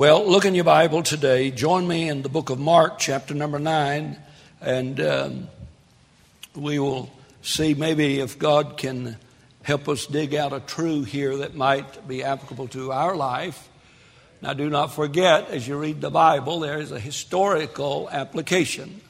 Well, 0.00 0.26
look 0.26 0.46
in 0.46 0.54
your 0.54 0.64
Bible 0.64 1.02
today. 1.02 1.50
Join 1.50 1.86
me 1.86 2.08
in 2.08 2.22
the 2.22 2.30
book 2.30 2.48
of 2.48 2.58
Mark, 2.58 2.98
chapter 2.98 3.34
number 3.34 3.58
9, 3.58 4.16
and 4.62 4.98
um, 4.98 5.48
we 6.54 6.78
will 6.78 7.10
see 7.42 7.74
maybe 7.74 8.18
if 8.18 8.38
God 8.38 8.78
can 8.78 9.18
help 9.62 9.90
us 9.90 10.06
dig 10.06 10.34
out 10.34 10.54
a 10.54 10.60
truth 10.60 11.08
here 11.08 11.36
that 11.36 11.54
might 11.54 12.08
be 12.08 12.24
applicable 12.24 12.68
to 12.68 12.92
our 12.92 13.14
life. 13.14 13.68
Now, 14.40 14.54
do 14.54 14.70
not 14.70 14.94
forget, 14.94 15.50
as 15.50 15.68
you 15.68 15.76
read 15.76 16.00
the 16.00 16.10
Bible, 16.10 16.60
there 16.60 16.80
is 16.80 16.92
a 16.92 16.98
historical 16.98 18.08
application. 18.10 19.02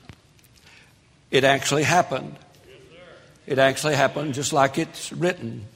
It 1.31 1.45
actually 1.45 1.85
happened. 1.85 2.35
It 3.47 3.61
actually 3.61 3.95
happened 3.95 4.35
just 4.35 4.53
like 4.53 4.77
it's 4.77 5.13
written. 5.13 5.67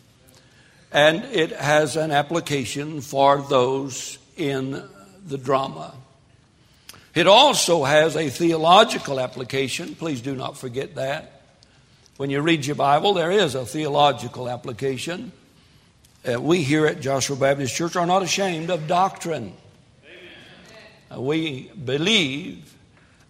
And 0.90 1.22
it 1.26 1.52
has 1.52 1.94
an 1.94 2.10
application 2.10 3.00
for 3.00 3.40
those 3.42 4.18
in 4.36 4.82
the 5.26 5.38
drama. 5.38 5.94
It 7.14 7.26
also 7.26 7.84
has 7.84 8.16
a 8.16 8.28
theological 8.28 9.20
application. 9.20 9.94
Please 9.94 10.20
do 10.20 10.34
not 10.34 10.58
forget 10.58 10.96
that. 10.96 11.42
When 12.16 12.30
you 12.30 12.40
read 12.40 12.66
your 12.66 12.76
Bible, 12.76 13.14
there 13.14 13.30
is 13.30 13.54
a 13.54 13.64
theological 13.64 14.48
application. 14.48 15.32
Uh, 16.26 16.40
we 16.40 16.62
here 16.62 16.86
at 16.86 17.00
Joshua 17.00 17.36
Baptist 17.36 17.74
Church 17.74 17.96
are 17.96 18.06
not 18.06 18.22
ashamed 18.22 18.70
of 18.70 18.86
doctrine. 18.86 19.52
Uh, 21.12 21.20
we 21.20 21.70
believe 21.70 22.74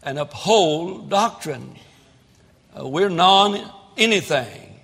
and 0.03 0.19
uphold 0.19 1.11
doctrine. 1.11 1.77
Uh, 2.79 2.87
we're 2.87 3.09
non 3.09 3.61
anything. 3.97 4.79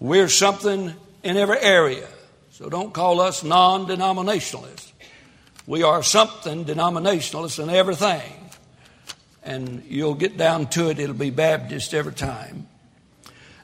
We're 0.00 0.28
something 0.28 0.94
in 1.22 1.36
every 1.36 1.58
area. 1.58 2.06
So 2.52 2.68
don't 2.68 2.92
call 2.92 3.20
us 3.20 3.42
non 3.42 3.86
denominationalists. 3.86 4.87
We 5.68 5.82
are 5.82 6.02
something 6.02 6.64
denominationalist 6.64 7.62
in 7.62 7.68
everything. 7.68 8.32
And 9.42 9.84
you'll 9.86 10.14
get 10.14 10.38
down 10.38 10.68
to 10.68 10.88
it, 10.88 10.98
it'll 10.98 11.14
be 11.14 11.28
Baptist 11.28 11.92
every 11.92 12.14
time. 12.14 12.66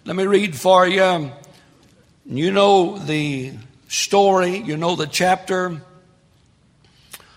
Let 0.05 0.15
me 0.15 0.27
read 0.27 0.55
for 0.55 0.87
you. 0.87 1.33
You 2.27 2.51
know 2.51 2.99
the 2.99 3.55
story, 3.89 4.59
you 4.59 4.77
know 4.77 4.97
the 4.97 5.07
chapter. 5.07 5.81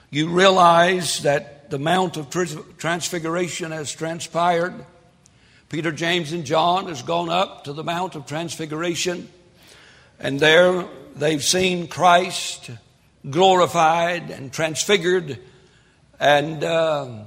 You 0.09 0.31
realize 0.31 1.19
that 1.19 1.69
the 1.69 1.79
Mount 1.79 2.17
of 2.17 2.29
Transfiguration 2.29 3.71
has 3.71 3.89
transpired. 3.89 4.73
Peter, 5.69 5.93
James, 5.93 6.33
and 6.33 6.45
John 6.45 6.87
has 6.87 7.03
gone 7.03 7.29
up 7.29 7.63
to 7.63 7.71
the 7.71 7.85
Mount 7.85 8.15
of 8.15 8.25
Transfiguration, 8.25 9.29
and 10.19 10.41
there 10.41 10.85
they've 11.15 11.43
seen 11.43 11.87
Christ 11.87 12.69
glorified 13.29 14.29
and 14.31 14.51
transfigured, 14.51 15.39
and 16.19 16.63
uh, 16.63 17.23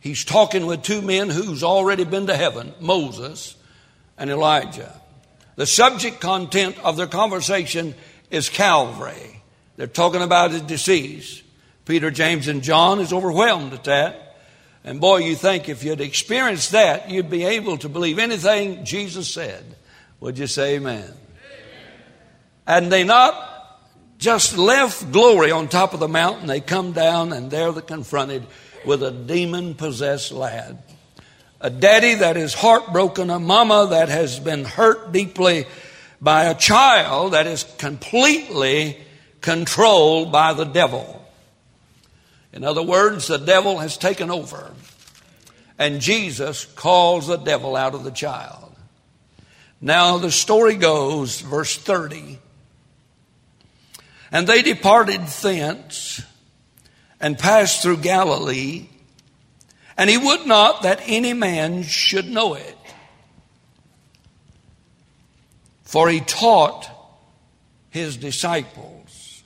he's 0.00 0.24
talking 0.24 0.66
with 0.66 0.82
two 0.82 1.02
men 1.02 1.30
who's 1.30 1.62
already 1.62 2.04
been 2.04 2.26
to 2.26 2.36
heaven 2.36 2.72
Moses 2.80 3.56
and 4.18 4.30
Elijah. 4.30 5.00
The 5.56 5.66
subject 5.66 6.20
content 6.20 6.78
of 6.82 6.96
their 6.96 7.06
conversation 7.06 7.94
is 8.30 8.48
Calvary. 8.48 9.42
They're 9.76 9.86
talking 9.86 10.22
about 10.22 10.52
his 10.52 10.62
disease. 10.62 11.42
Peter, 11.84 12.10
James, 12.10 12.48
and 12.48 12.62
John 12.62 13.00
is 13.00 13.12
overwhelmed 13.12 13.72
at 13.72 13.84
that. 13.84 14.36
And 14.84 15.00
boy, 15.00 15.18
you 15.18 15.36
think 15.36 15.68
if 15.68 15.84
you'd 15.84 16.00
experienced 16.00 16.72
that, 16.72 17.10
you'd 17.10 17.30
be 17.30 17.44
able 17.44 17.78
to 17.78 17.88
believe 17.88 18.18
anything 18.18 18.84
Jesus 18.84 19.32
said. 19.32 19.64
Would 20.20 20.38
you 20.38 20.46
say 20.46 20.76
amen? 20.76 21.02
amen? 21.02 21.14
And 22.66 22.92
they 22.92 23.04
not 23.04 23.51
just 24.22 24.56
left 24.56 25.10
glory 25.10 25.50
on 25.50 25.66
top 25.66 25.94
of 25.94 26.00
the 26.00 26.06
mountain, 26.06 26.46
they 26.46 26.60
come 26.60 26.92
down 26.92 27.32
and 27.32 27.50
there 27.50 27.72
they're 27.72 27.82
confronted 27.82 28.46
with 28.86 29.02
a 29.02 29.10
demon 29.10 29.74
possessed 29.74 30.30
lad. 30.30 30.80
A 31.60 31.68
daddy 31.68 32.14
that 32.14 32.36
is 32.36 32.54
heartbroken, 32.54 33.30
a 33.30 33.40
mama 33.40 33.88
that 33.90 34.08
has 34.08 34.38
been 34.38 34.64
hurt 34.64 35.10
deeply 35.10 35.66
by 36.20 36.44
a 36.44 36.54
child 36.54 37.32
that 37.32 37.48
is 37.48 37.64
completely 37.78 38.96
controlled 39.40 40.30
by 40.30 40.52
the 40.52 40.64
devil. 40.64 41.26
In 42.52 42.62
other 42.62 42.82
words, 42.82 43.26
the 43.26 43.38
devil 43.38 43.78
has 43.78 43.96
taken 43.96 44.30
over. 44.30 44.72
And 45.78 46.00
Jesus 46.00 46.64
calls 46.64 47.26
the 47.26 47.38
devil 47.38 47.74
out 47.74 47.96
of 47.96 48.04
the 48.04 48.12
child. 48.12 48.72
Now 49.80 50.18
the 50.18 50.30
story 50.30 50.76
goes, 50.76 51.40
verse 51.40 51.76
30. 51.76 52.38
And 54.32 54.46
they 54.46 54.62
departed 54.62 55.26
thence 55.26 56.22
and 57.20 57.38
passed 57.38 57.82
through 57.82 57.98
Galilee, 57.98 58.88
and 59.96 60.08
he 60.08 60.16
would 60.16 60.46
not 60.46 60.82
that 60.82 61.02
any 61.04 61.34
man 61.34 61.82
should 61.82 62.28
know 62.28 62.54
it. 62.54 62.78
For 65.82 66.08
he 66.08 66.20
taught 66.20 66.88
his 67.90 68.16
disciples. 68.16 69.42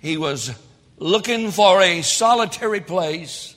He 0.00 0.16
was 0.16 0.50
looking 0.98 1.52
for 1.52 1.80
a 1.80 2.02
solitary 2.02 2.80
place. 2.80 3.54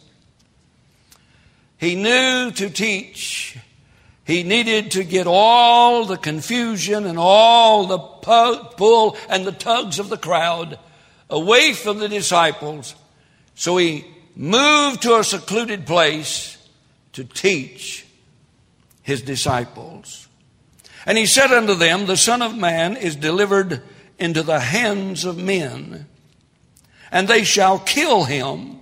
He 1.77 1.95
knew 1.95 2.51
to 2.51 2.69
teach. 2.69 3.57
He 4.29 4.43
needed 4.43 4.91
to 4.91 5.03
get 5.03 5.25
all 5.25 6.05
the 6.05 6.15
confusion 6.15 7.07
and 7.07 7.17
all 7.17 7.87
the 7.87 7.97
pull 7.97 9.17
and 9.27 9.43
the 9.43 9.51
tugs 9.51 9.97
of 9.97 10.09
the 10.09 10.19
crowd 10.19 10.77
away 11.31 11.73
from 11.73 11.97
the 11.97 12.07
disciples. 12.07 12.93
So 13.55 13.77
he 13.77 14.05
moved 14.35 15.01
to 15.01 15.17
a 15.17 15.23
secluded 15.23 15.87
place 15.87 16.59
to 17.13 17.23
teach 17.23 18.05
his 19.01 19.23
disciples. 19.23 20.27
And 21.07 21.17
he 21.17 21.25
said 21.25 21.51
unto 21.51 21.73
them, 21.73 22.05
The 22.05 22.15
Son 22.15 22.43
of 22.43 22.55
Man 22.55 22.97
is 22.97 23.15
delivered 23.15 23.81
into 24.19 24.43
the 24.43 24.59
hands 24.59 25.25
of 25.25 25.39
men 25.39 26.05
and 27.11 27.27
they 27.27 27.43
shall 27.43 27.79
kill 27.79 28.25
him. 28.25 28.79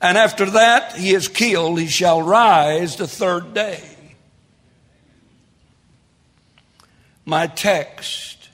And 0.00 0.18
after 0.18 0.46
that 0.46 0.96
he 0.96 1.14
is 1.14 1.28
killed, 1.28 1.78
he 1.78 1.86
shall 1.86 2.20
rise 2.20 2.96
the 2.96 3.06
third 3.06 3.54
day. 3.54 3.89
My 7.24 7.46
text, 7.46 8.48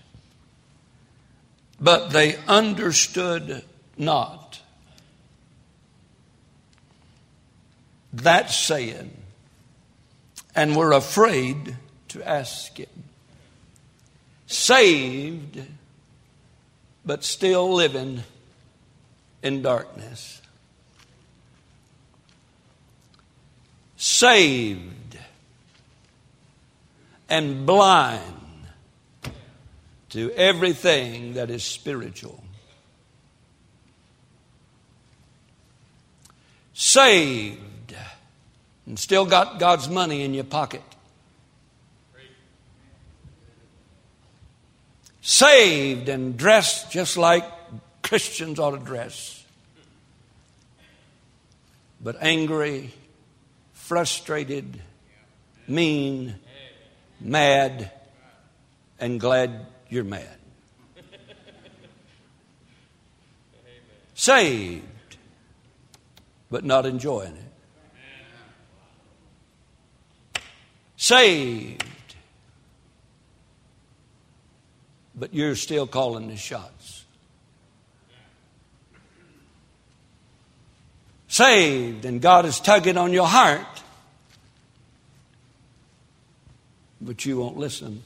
but 1.81 2.11
they 2.11 2.37
understood 2.49 3.65
not. 3.97 4.61
That 8.13 8.51
saying, 8.51 9.17
and 10.55 10.75
were 10.75 10.93
afraid 10.93 11.77
to 12.09 12.29
ask 12.29 12.79
him. 12.79 13.05
Saved, 14.47 15.63
but 17.05 17.25
still 17.25 17.73
living 17.75 18.23
in 19.43 19.63
darkness. 19.63 20.41
Saved 23.97 25.19
and 27.29 27.67
blind 27.67 28.46
to 30.11 30.31
everything 30.33 31.35
that 31.35 31.51
is 31.51 31.65
spiritual. 31.65 32.43
Saved 36.75 37.95
and 38.87 38.99
still 38.99 39.27
got 39.27 39.59
God's 39.59 39.89
money 39.89 40.23
in 40.23 40.35
your 40.35 40.45
pocket. 40.45 40.83
Saved 45.23 46.09
and 46.09 46.37
dressed 46.37 46.93
just 46.93 47.17
like 47.17 47.45
Christians 48.03 48.59
ought 48.59 48.73
to 48.73 48.79
dress 48.79 49.37
but 52.07 52.17
angry, 52.21 52.93
frustrated, 53.73 54.81
mean, 55.67 56.37
mad, 57.21 57.91
and 59.01 59.19
glad 59.19 59.67
you're 59.89 60.05
mad. 60.05 60.27
Saved, 64.15 64.85
but 66.51 66.65
not 66.65 66.87
enjoying 66.87 67.37
it. 67.37 67.43
Saved, 70.97 71.85
but 75.15 75.35
you're 75.35 75.55
still 75.55 75.87
calling 75.87 76.29
the 76.29 76.37
shots. 76.37 76.97
saved 81.37 82.07
and 82.07 82.21
God 82.21 82.47
is 82.47 82.59
tugging 82.61 82.97
on 82.97 83.13
your 83.13 83.27
heart, 83.27 83.83
but 87.01 87.25
you 87.27 87.39
won't 87.39 87.59
listen. 87.59 88.03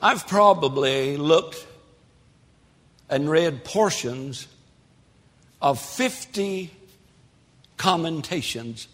I've 0.00 0.26
probably 0.28 1.16
looked 1.16 1.66
and 3.10 3.28
read 3.28 3.64
portions 3.64 4.46
of 5.60 5.80
50 5.80 6.70
commentations 7.76 8.86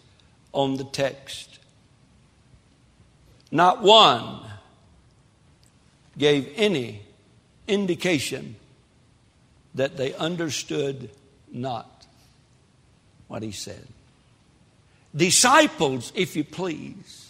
on 0.51 0.77
the 0.77 0.83
text. 0.83 1.59
Not 3.51 3.83
one 3.83 4.39
gave 6.17 6.51
any 6.55 7.01
indication 7.67 8.55
that 9.75 9.97
they 9.97 10.13
understood 10.13 11.09
not 11.51 12.05
what 13.27 13.43
he 13.43 13.51
said. 13.51 13.87
Disciples, 15.15 16.11
if 16.15 16.35
you 16.35 16.43
please, 16.43 17.29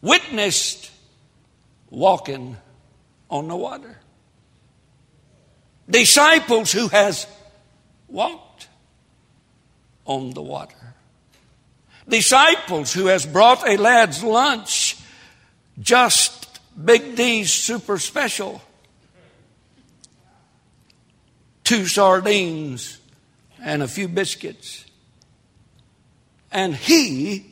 witnessed 0.00 0.90
walking 1.90 2.56
on 3.28 3.48
the 3.48 3.56
water. 3.56 3.98
Disciples 5.88 6.72
who 6.72 6.88
has 6.88 7.26
walked 8.08 8.68
on 10.04 10.30
the 10.30 10.42
water. 10.42 10.94
Disciples 12.08 12.92
who 12.92 13.06
has 13.06 13.26
brought 13.26 13.66
a 13.68 13.76
lad's 13.76 14.22
lunch 14.22 14.96
just 15.78 16.60
Big 16.82 17.16
D's 17.16 17.52
super 17.52 17.98
special. 17.98 18.62
Two 21.64 21.86
sardines 21.86 22.98
and 23.62 23.82
a 23.82 23.88
few 23.88 24.08
biscuits. 24.08 24.84
And 26.50 26.74
he 26.74 27.46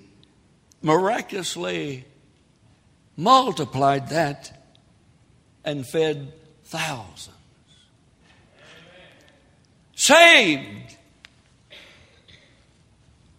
miraculously 0.83 2.05
multiplied 3.19 4.09
that 4.11 4.65
and 5.65 5.85
fed 5.87 6.33
thousands. 6.67 7.35
Saved, 9.97 10.97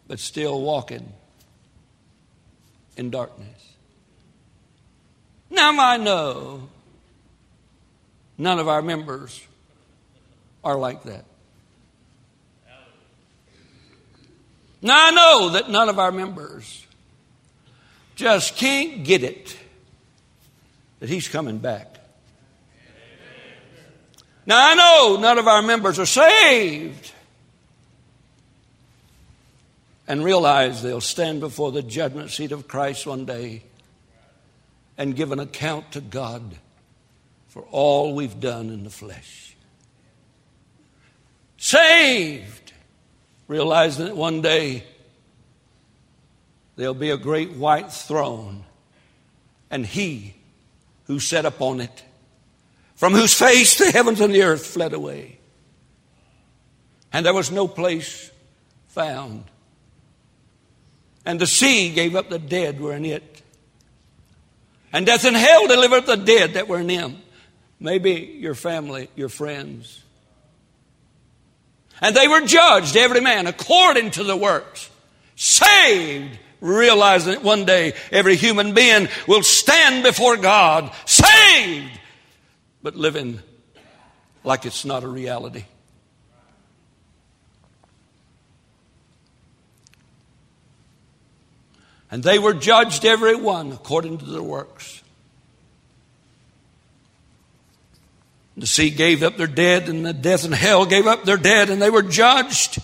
but 0.08 0.20
still 0.20 0.62
walking 0.62 1.14
in 2.98 3.10
darkness. 3.10 3.48
Now 5.50 5.72
I 5.80 5.96
know 5.96 6.68
none 8.38 8.60
of 8.60 8.68
our 8.68 8.81
members 8.81 9.42
are 10.62 10.78
like 10.78 11.04
that. 11.04 11.24
Now 14.81 15.08
I 15.08 15.12
know 15.12 15.50
that 15.52 15.70
none 15.70 15.88
of 15.88 15.98
our 15.98 16.12
members 16.12 16.86
just 18.18 18.58
can't 18.58 19.06
get 19.06 19.24
it 19.24 19.58
that 21.00 21.10
he's 21.10 21.28
coming 21.28 21.57
back. 21.57 21.96
Now 24.46 24.72
I 24.72 24.75
know 24.75 25.18
none 25.22 25.38
of 25.38 25.48
our 25.48 25.62
members 25.62 26.00
are 26.00 26.06
saved 26.06 27.12
and 30.07 30.24
realize 30.24 30.81
they'll 30.81 31.01
stand 31.01 31.40
before 31.40 31.72
the 31.72 31.84
judgment 31.84 32.31
seat 32.31 32.51
of 32.51 32.68
Christ 32.68 33.06
one 33.06 33.25
day 33.25 33.63
and 34.98 35.16
give 35.16 35.31
an 35.31 35.40
account 35.40 35.92
to 35.92 36.01
God 36.01 36.56
for 37.48 37.62
all 37.72 38.16
we've 38.16 38.40
done 38.40 38.69
in 38.69 38.84
the 38.84 38.90
flesh. 38.90 39.56
Saved, 41.57 42.74
realizing 43.48 44.06
that 44.06 44.18
one 44.18 44.42
day 44.42 44.84
there'll 46.75 46.94
be 46.94 47.12
a 47.12 47.18
great 47.18 47.52
white 47.52 47.92
throne, 47.92 48.63
and 49.69 49.86
He 49.86 50.34
who 51.09 51.19
sat 51.19 51.44
upon 51.44 51.81
it, 51.81 52.03
from 52.95 53.11
whose 53.11 53.33
face 53.33 53.77
the 53.77 53.91
heavens 53.91 54.21
and 54.21 54.33
the 54.33 54.44
earth 54.44 54.65
fled 54.65 54.94
away, 54.94 55.39
and 57.11 57.25
there 57.25 57.33
was 57.33 57.51
no 57.51 57.67
place 57.67 58.31
found. 58.88 59.44
And 61.25 61.41
the 61.41 61.47
sea 61.47 61.94
gave 61.94 62.15
up 62.15 62.29
the 62.29 62.39
dead 62.39 62.79
were 62.79 62.94
in 62.94 63.03
it 63.03 63.39
and 64.91 65.06
death 65.06 65.25
and 65.25 65.35
hell 65.35 65.67
delivered 65.67 66.06
the 66.06 66.17
dead 66.17 66.53
that 66.53 66.67
were 66.67 66.79
in 66.79 66.88
them. 66.88 67.21
Maybe 67.79 68.38
your 68.39 68.56
family, 68.56 69.09
your 69.15 69.29
friends. 69.29 70.03
And 72.01 72.15
they 72.15 72.27
were 72.27 72.41
judged, 72.41 72.95
every 72.95 73.21
man, 73.21 73.45
according 73.47 74.11
to 74.11 74.23
the 74.23 74.35
works. 74.35 74.89
Saved, 75.35 76.38
realizing 76.61 77.33
that 77.33 77.44
one 77.44 77.65
day 77.65 77.94
every 78.11 78.35
human 78.35 78.73
being 78.73 79.07
will 79.27 79.44
stand 79.44 80.03
before 80.03 80.38
God. 80.38 80.91
Saved, 81.06 82.00
but 82.81 82.95
living 82.95 83.39
like 84.44 84.65
it's 84.65 84.85
not 84.85 85.03
a 85.03 85.07
reality. 85.07 85.65
And 92.11 92.23
they 92.23 92.39
were 92.39 92.53
judged, 92.53 93.06
every 93.06 93.35
one, 93.35 93.71
according 93.71 94.17
to 94.19 94.25
their 94.25 94.41
works. 94.41 95.03
The 98.57 98.67
sea 98.67 98.89
gave 98.89 99.23
up 99.23 99.38
their 99.38 99.47
dead, 99.47 99.88
and 99.88 100.06
the 100.06 100.11
death 100.11 100.44
and 100.44 100.53
hell 100.53 100.85
gave 100.85 101.07
up 101.07 101.23
their 101.23 101.38
dead, 101.38 101.69
and 101.69 101.81
they 101.81 101.89
were 101.89 102.01
judged. 102.01 102.81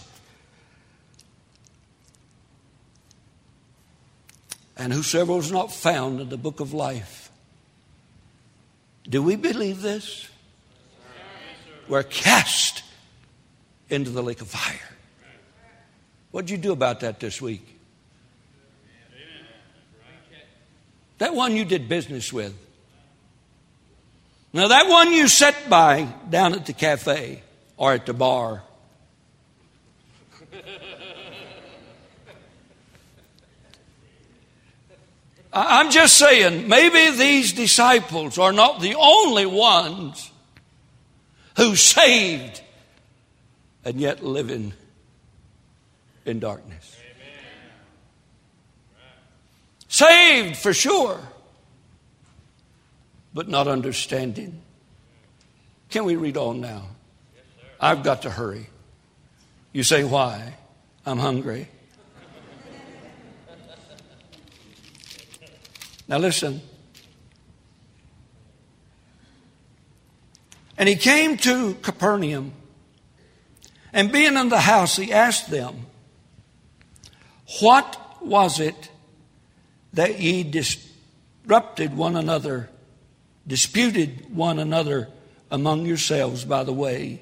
And 4.77 4.91
whosoever 4.91 5.33
was 5.33 5.51
not 5.51 5.71
found 5.71 6.19
in 6.19 6.29
the 6.29 6.37
book 6.37 6.59
of 6.59 6.73
life. 6.73 7.31
Do 9.07 9.21
we 9.21 9.35
believe 9.35 9.81
this? 9.81 10.27
We're 11.87 12.03
cast 12.03 12.83
into 13.89 14.09
the 14.09 14.23
lake 14.23 14.41
of 14.41 14.47
fire. 14.47 14.89
What'd 16.31 16.49
you 16.49 16.57
do 16.57 16.71
about 16.71 17.01
that 17.01 17.19
this 17.19 17.41
week? 17.41 17.65
That 21.19 21.33
one 21.33 21.55
you 21.55 21.63
did 21.63 21.87
business 21.87 22.33
with. 22.33 22.53
Now, 24.51 24.67
that 24.67 24.87
one 24.87 25.11
you 25.11 25.27
sat 25.27 25.69
by 25.69 26.03
down 26.29 26.53
at 26.53 26.65
the 26.65 26.73
cafe 26.73 27.41
or 27.77 27.93
at 27.93 28.05
the 28.05 28.13
bar. 28.13 28.63
I'm 35.57 35.89
just 35.89 36.17
saying, 36.17 36.67
maybe 36.67 37.15
these 37.17 37.53
disciples 37.53 38.37
are 38.37 38.51
not 38.51 38.81
the 38.81 38.95
only 38.95 39.45
ones 39.45 40.29
who 41.55 41.77
saved 41.77 42.61
and 43.85 44.01
yet 44.01 44.21
living 44.21 44.73
in 46.25 46.39
darkness. 46.39 46.97
Saved 49.87 50.57
for 50.57 50.73
sure, 50.73 51.21
but 53.33 53.47
not 53.47 53.69
understanding. 53.69 54.61
Can 55.89 56.03
we 56.03 56.17
read 56.17 56.35
on 56.35 56.59
now? 56.59 56.87
I've 57.79 58.03
got 58.03 58.23
to 58.23 58.29
hurry. 58.29 58.67
You 59.71 59.83
say, 59.83 60.03
why? 60.03 60.55
I'm 61.05 61.19
hungry. 61.19 61.69
Now 66.07 66.17
listen. 66.17 66.61
And 70.77 70.89
he 70.89 70.95
came 70.95 71.37
to 71.37 71.75
Capernaum, 71.75 72.53
and 73.93 74.11
being 74.11 74.35
in 74.35 74.49
the 74.49 74.59
house, 74.59 74.97
he 74.97 75.13
asked 75.13 75.49
them, 75.49 75.85
What 77.61 77.97
was 78.21 78.59
it 78.59 78.89
that 79.93 80.19
ye 80.19 80.43
disrupted 80.43 81.95
one 81.95 82.15
another, 82.17 82.69
disputed 83.47 84.35
one 84.35 84.59
another 84.59 85.09
among 85.49 85.85
yourselves 85.85 86.45
by 86.45 86.63
the 86.63 86.73
way. 86.73 87.21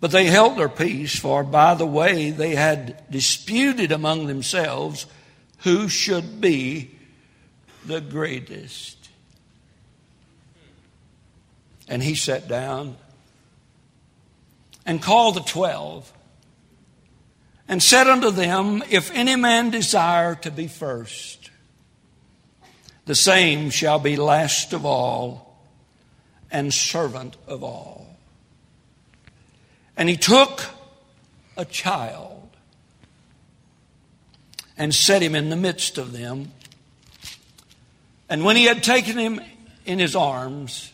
But 0.00 0.10
they 0.10 0.26
held 0.26 0.58
their 0.58 0.68
peace, 0.68 1.18
for 1.18 1.44
by 1.44 1.74
the 1.74 1.86
way 1.86 2.30
they 2.30 2.54
had 2.54 3.02
disputed 3.10 3.92
among 3.92 4.26
themselves 4.26 5.06
who 5.62 5.88
should 5.88 6.40
be 6.40 6.90
the 7.86 8.00
greatest. 8.00 9.08
And 11.88 12.02
he 12.02 12.14
sat 12.14 12.48
down 12.48 12.96
and 14.84 15.02
called 15.02 15.36
the 15.36 15.40
twelve 15.40 16.12
and 17.68 17.82
said 17.82 18.06
unto 18.06 18.30
them, 18.30 18.82
If 18.90 19.10
any 19.12 19.36
man 19.36 19.70
desire 19.70 20.34
to 20.36 20.50
be 20.50 20.66
first, 20.66 21.50
the 23.04 23.14
same 23.14 23.70
shall 23.70 23.98
be 23.98 24.16
last 24.16 24.72
of 24.72 24.84
all 24.84 25.58
and 26.50 26.72
servant 26.72 27.36
of 27.46 27.62
all. 27.62 28.16
And 29.96 30.08
he 30.08 30.16
took 30.16 30.64
a 31.56 31.64
child 31.64 32.41
and 34.82 34.92
set 34.92 35.22
him 35.22 35.36
in 35.36 35.48
the 35.48 35.56
midst 35.56 35.96
of 35.96 36.12
them 36.12 36.50
And 38.28 38.44
when 38.44 38.56
he 38.56 38.64
had 38.64 38.82
taken 38.82 39.18
him 39.18 39.40
in 39.84 39.98
his 39.98 40.16
arms, 40.16 40.90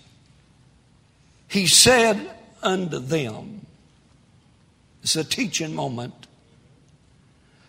he 1.46 1.68
said 1.68 2.18
unto 2.64 2.98
them, 2.98 3.64
It's 5.04 5.14
a 5.14 5.22
teaching 5.22 5.72
moment. 5.72 6.26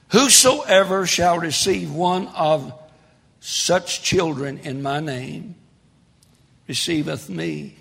Whosoever 0.07 1.05
shall 1.05 1.37
receive 1.37 1.93
one 1.93 2.27
of 2.29 2.73
such 3.41 4.01
children 4.01 4.57
in 4.57 4.81
my 4.81 4.99
name 4.99 5.53
receiveth 6.67 7.29
me. 7.29 7.75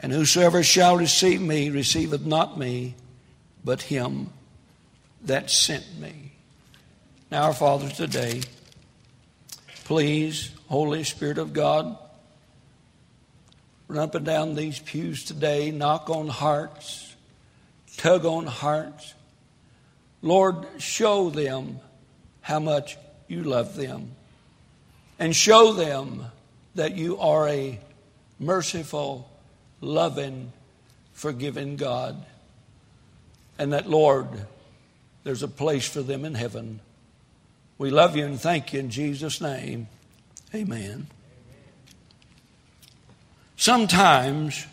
And 0.00 0.12
whosoever 0.12 0.62
shall 0.62 0.96
receive 0.96 1.42
me 1.42 1.68
receiveth 1.68 2.24
not 2.24 2.58
me, 2.58 2.94
but 3.62 3.82
him 3.82 4.30
that 5.24 5.50
sent 5.50 5.84
me. 6.00 6.27
Now, 7.30 7.42
our 7.42 7.52
Father, 7.52 7.90
today, 7.90 8.40
please, 9.84 10.50
Holy 10.68 11.04
Spirit 11.04 11.36
of 11.36 11.52
God, 11.52 11.98
run 13.86 13.98
up 13.98 14.14
and 14.14 14.24
down 14.24 14.54
these 14.54 14.78
pews 14.78 15.24
today, 15.24 15.70
knock 15.70 16.08
on 16.08 16.28
hearts, 16.28 17.14
tug 17.98 18.24
on 18.24 18.46
hearts. 18.46 19.12
Lord, 20.22 20.66
show 20.78 21.28
them 21.28 21.80
how 22.40 22.60
much 22.60 22.96
you 23.26 23.42
love 23.42 23.76
them. 23.76 24.12
And 25.18 25.36
show 25.36 25.74
them 25.74 26.24
that 26.76 26.96
you 26.96 27.18
are 27.18 27.46
a 27.46 27.78
merciful, 28.40 29.30
loving, 29.82 30.50
forgiving 31.12 31.76
God. 31.76 32.24
And 33.58 33.74
that, 33.74 33.86
Lord, 33.86 34.28
there's 35.24 35.42
a 35.42 35.48
place 35.48 35.86
for 35.86 36.00
them 36.00 36.24
in 36.24 36.34
heaven. 36.34 36.80
We 37.78 37.90
love 37.90 38.16
you 38.16 38.26
and 38.26 38.40
thank 38.40 38.72
you 38.72 38.80
in 38.80 38.90
Jesus' 38.90 39.40
name. 39.40 39.86
Amen. 40.52 41.06
Sometimes 43.56 44.66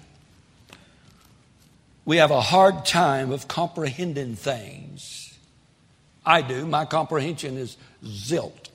we 2.04 2.18
have 2.18 2.32
a 2.32 2.42
hard 2.42 2.86
time 2.86 3.32
of 3.32 3.48
comprehending 3.48 4.36
things. 4.36 5.38
I 6.26 6.42
do. 6.42 6.66
My 6.66 6.86
comprehension 6.86 7.58
is 7.58 7.78
zilt. 8.04 8.70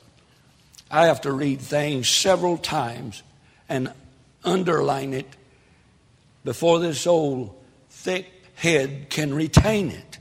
I 0.90 1.06
have 1.06 1.22
to 1.22 1.32
read 1.32 1.60
things 1.60 2.08
several 2.08 2.56
times 2.56 3.22
and 3.68 3.92
underline 4.44 5.12
it 5.12 5.26
before 6.44 6.78
this 6.78 7.06
old 7.06 7.56
thick 7.88 8.26
head 8.54 9.10
can 9.10 9.34
retain 9.34 9.90
it. 9.90 10.18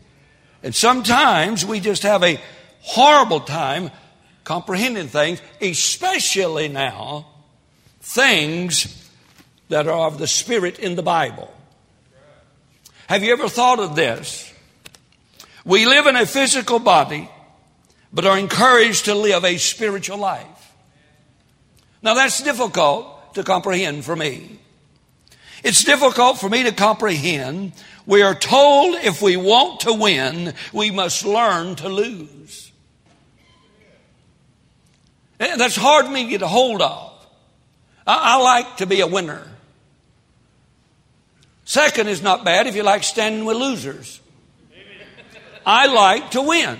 And 0.63 0.75
sometimes 0.75 1.65
we 1.65 1.79
just 1.79 2.03
have 2.03 2.23
a 2.23 2.39
horrible 2.81 3.39
time 3.39 3.91
comprehending 4.43 5.07
things, 5.07 5.41
especially 5.61 6.67
now, 6.67 7.27
things 8.01 9.09
that 9.69 9.87
are 9.87 10.07
of 10.07 10.17
the 10.17 10.27
Spirit 10.27 10.79
in 10.79 10.95
the 10.95 11.03
Bible. 11.03 11.53
Have 13.07 13.23
you 13.23 13.31
ever 13.33 13.47
thought 13.47 13.79
of 13.79 13.95
this? 13.95 14.51
We 15.65 15.85
live 15.85 16.07
in 16.07 16.15
a 16.15 16.25
physical 16.25 16.79
body, 16.79 17.29
but 18.11 18.25
are 18.25 18.37
encouraged 18.37 19.05
to 19.05 19.15
live 19.15 19.45
a 19.45 19.57
spiritual 19.57 20.17
life. 20.17 20.73
Now 22.01 22.13
that's 22.13 22.41
difficult 22.41 23.35
to 23.35 23.43
comprehend 23.43 24.05
for 24.05 24.15
me. 24.15 24.59
It's 25.63 25.83
difficult 25.83 26.39
for 26.39 26.49
me 26.49 26.63
to 26.63 26.71
comprehend. 26.71 27.73
We 28.05 28.21
are 28.21 28.33
told 28.33 28.95
if 28.95 29.21
we 29.21 29.37
want 29.37 29.81
to 29.81 29.93
win, 29.93 30.53
we 30.73 30.89
must 30.89 31.25
learn 31.25 31.75
to 31.75 31.89
lose. 31.89 32.68
And 35.39 35.59
that's 35.59 35.75
hard 35.75 36.05
for 36.05 36.11
me 36.11 36.23
to 36.25 36.29
get 36.29 36.41
a 36.41 36.47
hold 36.47 36.81
of. 36.81 37.13
I, 38.05 38.35
I 38.35 38.41
like 38.41 38.77
to 38.77 38.85
be 38.85 38.99
a 38.99 39.07
winner. 39.07 39.45
Second 41.65 42.07
is 42.07 42.21
not 42.21 42.43
bad 42.43 42.67
if 42.67 42.75
you 42.75 42.83
like 42.83 43.03
standing 43.03 43.45
with 43.45 43.55
losers. 43.55 44.19
I 45.65 45.87
like 45.87 46.31
to 46.31 46.41
win. 46.41 46.79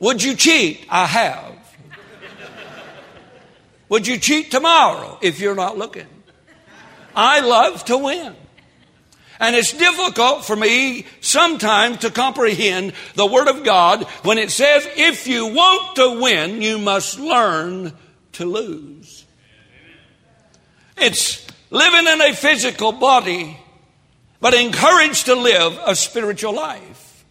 Would 0.00 0.22
you 0.22 0.34
cheat? 0.34 0.86
I 0.88 1.06
have. 1.06 1.54
Would 3.88 4.06
you 4.06 4.18
cheat 4.18 4.50
tomorrow 4.50 5.18
if 5.20 5.40
you're 5.40 5.54
not 5.54 5.76
looking? 5.78 6.06
I 7.14 7.40
love 7.40 7.84
to 7.86 7.98
win. 7.98 8.34
And 9.40 9.54
it's 9.54 9.72
difficult 9.72 10.44
for 10.44 10.56
me 10.56 11.06
sometimes 11.20 11.98
to 11.98 12.10
comprehend 12.10 12.92
the 13.14 13.26
Word 13.26 13.48
of 13.48 13.62
God 13.64 14.04
when 14.22 14.38
it 14.38 14.50
says, 14.50 14.86
if 14.96 15.28
you 15.28 15.46
want 15.46 15.96
to 15.96 16.20
win, 16.20 16.60
you 16.60 16.78
must 16.78 17.20
learn 17.20 17.92
to 18.32 18.44
lose. 18.44 19.24
It's 20.96 21.46
living 21.70 22.06
in 22.06 22.20
a 22.20 22.34
physical 22.34 22.90
body, 22.90 23.56
but 24.40 24.54
encouraged 24.54 25.26
to 25.26 25.36
live 25.36 25.78
a 25.86 25.94
spiritual 25.94 26.54
life. 26.54 27.24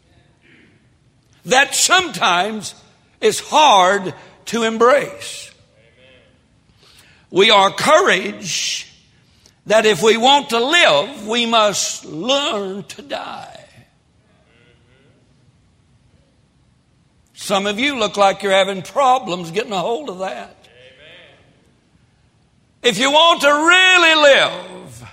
That 1.46 1.76
sometimes 1.76 2.74
is 3.20 3.42
hard 3.42 4.14
to 4.46 4.64
embrace. 4.64 5.52
We 7.30 7.52
are 7.52 7.72
courage 7.72 8.87
that 9.68 9.86
if 9.86 10.02
we 10.02 10.18
want 10.18 10.50
to 10.50 10.60
live, 10.60 11.28
we 11.28 11.46
must 11.46 12.06
learn 12.06 12.84
to 12.84 13.02
die. 13.02 13.66
Some 17.34 17.66
of 17.66 17.80
you 17.80 17.98
look 17.98 18.18
like 18.18 18.44
you're 18.44 18.52
having 18.52 18.82
problems 18.82 19.52
getting 19.52 19.74
a 19.74 19.80
hold 19.80 20.10
of 20.10 20.20
that. 20.20 20.56
If 22.82 22.98
you 22.98 23.12
want 23.12 23.42
to 23.42 23.48
really 23.48 24.16
live, 24.22 25.10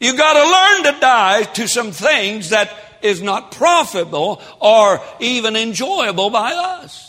you've 0.00 0.16
got 0.16 0.32
to 0.34 0.84
learn 0.84 0.94
to 0.94 1.00
die 1.00 1.42
to 1.42 1.66
some 1.66 1.90
things 1.90 2.50
that 2.50 2.70
is 3.02 3.20
not 3.20 3.50
profitable 3.50 4.40
or 4.60 5.00
even 5.20 5.56
enjoyable 5.56 6.30
by 6.30 6.52
us. 6.52 7.05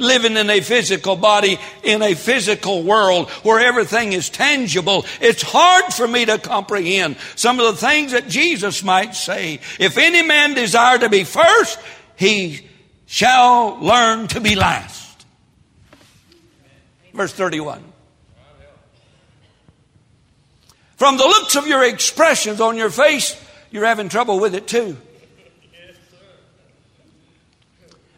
Living 0.00 0.38
in 0.38 0.48
a 0.48 0.60
physical 0.62 1.14
body, 1.14 1.60
in 1.84 2.00
a 2.00 2.14
physical 2.14 2.82
world 2.82 3.28
where 3.44 3.60
everything 3.60 4.14
is 4.14 4.30
tangible, 4.30 5.04
it's 5.20 5.42
hard 5.42 5.92
for 5.92 6.08
me 6.08 6.24
to 6.24 6.38
comprehend 6.38 7.18
some 7.36 7.60
of 7.60 7.66
the 7.66 7.86
things 7.86 8.12
that 8.12 8.26
Jesus 8.26 8.82
might 8.82 9.14
say. 9.14 9.60
If 9.78 9.98
any 9.98 10.22
man 10.22 10.54
desire 10.54 10.98
to 10.98 11.10
be 11.10 11.24
first, 11.24 11.78
he 12.16 12.66
shall 13.04 13.78
learn 13.80 14.26
to 14.28 14.40
be 14.40 14.54
last. 14.54 15.26
Verse 17.12 17.34
31. 17.34 17.84
From 20.96 21.16
the 21.18 21.24
looks 21.24 21.56
of 21.56 21.66
your 21.66 21.84
expressions 21.84 22.60
on 22.60 22.76
your 22.76 22.90
face, 22.90 23.38
you're 23.70 23.84
having 23.84 24.08
trouble 24.08 24.40
with 24.40 24.54
it 24.54 24.66
too. 24.66 24.96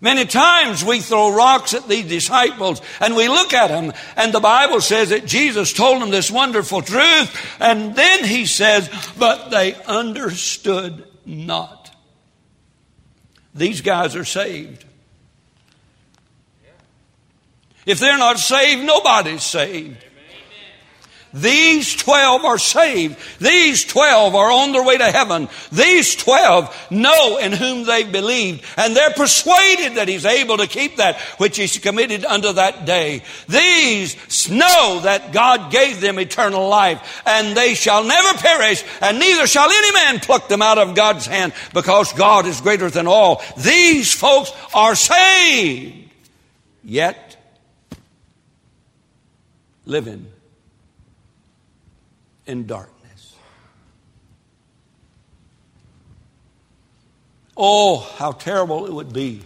Many 0.03 0.25
times 0.25 0.85
we 0.85 0.99
throw 0.99 1.33
rocks 1.33 1.75
at 1.75 1.87
these 1.87 2.09
disciples 2.09 2.83
and 3.01 3.15
we 3.15 3.29
look 3.29 3.55
at 3.55 3.69
them 3.69 3.93
and 4.17 4.35
the 4.35 4.41
Bible 4.41 4.81
says 4.81 5.11
that 5.11 5.27
Jesus 5.27 5.73
told 5.73 6.03
them 6.03 6.11
this 6.11 6.29
wonderful 6.29 6.83
truth 6.83 7.57
and 7.61 7.95
then 7.95 8.25
he 8.25 8.45
says, 8.45 8.91
but 9.17 9.51
they 9.51 9.75
understood 9.85 11.07
not. 11.25 11.95
These 13.55 13.83
guys 13.83 14.17
are 14.17 14.25
saved. 14.25 14.85
If 17.87 18.01
they're 18.01 18.19
not 18.19 18.41
saved, 18.41 18.85
nobody's 18.85 19.45
saved. 19.45 20.05
These 21.35 21.97
12 21.97 22.45
are 22.45 22.59
saved. 22.59 23.17
These 23.39 23.85
12 23.87 24.35
are 24.35 24.51
on 24.51 24.73
their 24.73 24.85
way 24.85 24.99
to 24.99 25.11
heaven. 25.11 25.49
These 25.71 26.17
12 26.17 26.91
know 26.91 27.39
in 27.39 27.53
whom 27.53 27.85
they've 27.85 28.11
believed 28.11 28.65
and 28.77 28.95
they're 28.95 29.13
persuaded 29.13 29.95
that 29.95 30.09
He's 30.09 30.27
able 30.27 30.59
to 30.59 30.67
keep 30.67 30.97
that 30.97 31.19
which 31.39 31.57
He's 31.57 31.79
committed 31.79 32.25
unto 32.25 32.53
that 32.53 32.85
day. 32.85 33.23
These 33.49 34.51
know 34.51 35.01
that 35.03 35.33
God 35.33 35.73
gave 35.73 36.01
them 36.01 36.19
eternal 36.19 36.69
life 36.69 37.23
and 37.27 37.57
they 37.57 37.75
shall 37.75 38.05
never 38.05 38.39
perish 38.39 38.85
and 39.01 39.19
neither 39.19 39.47
shall 39.47 39.71
any 39.71 39.93
man 39.93 40.21
pluck 40.21 40.49
them 40.49 40.63
out 40.63 40.79
of 40.79 40.95
God's 40.95 41.27
hand 41.27 41.55
because 41.73 42.13
God 42.13 42.47
is 42.47 42.61
greater 42.61 42.91
than 42.91 43.07
all. 43.07 43.43
These 43.57 44.13
folks 44.13 44.53
are 44.75 44.95
saved 44.95 46.11
yet 46.85 47.37
living 49.87 50.32
in 52.47 52.67
darkness. 52.67 53.37
Oh, 57.57 57.99
how 58.17 58.33
terrible 58.33 58.87
it 58.87 58.93
would 58.93 59.13
be 59.13 59.43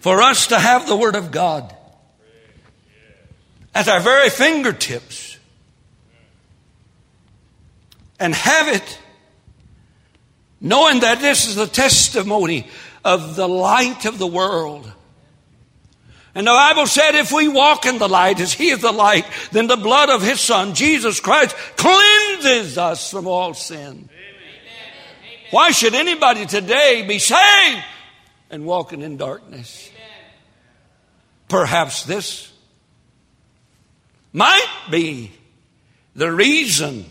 for 0.00 0.22
us 0.22 0.46
to 0.48 0.58
have 0.58 0.86
the 0.86 0.96
Word 0.96 1.16
of 1.16 1.30
God 1.30 1.74
at 3.74 3.88
our 3.88 4.00
very 4.00 4.30
fingertips 4.30 5.38
and 8.18 8.34
have 8.34 8.68
it 8.68 8.98
knowing 10.60 11.00
that 11.00 11.20
this 11.20 11.46
is 11.46 11.54
the 11.54 11.66
testimony 11.66 12.66
of 13.04 13.36
the 13.36 13.48
light 13.48 14.04
of 14.04 14.18
the 14.18 14.26
world 14.26 14.90
And 16.38 16.46
the 16.46 16.52
Bible 16.52 16.86
said 16.86 17.16
if 17.16 17.32
we 17.32 17.48
walk 17.48 17.84
in 17.84 17.98
the 17.98 18.08
light 18.08 18.38
as 18.38 18.52
he 18.52 18.68
is 18.68 18.80
the 18.80 18.92
light, 18.92 19.26
then 19.50 19.66
the 19.66 19.76
blood 19.76 20.08
of 20.08 20.22
his 20.22 20.40
son, 20.40 20.72
Jesus 20.72 21.18
Christ, 21.18 21.56
cleanses 21.76 22.78
us 22.78 23.10
from 23.10 23.26
all 23.26 23.54
sin. 23.54 24.08
Why 25.50 25.72
should 25.72 25.96
anybody 25.96 26.46
today 26.46 27.04
be 27.08 27.18
saved 27.18 27.82
and 28.50 28.64
walking 28.64 29.02
in 29.02 29.16
darkness? 29.16 29.90
Perhaps 31.48 32.04
this 32.04 32.52
might 34.32 34.72
be 34.92 35.32
the 36.14 36.30
reason 36.30 37.06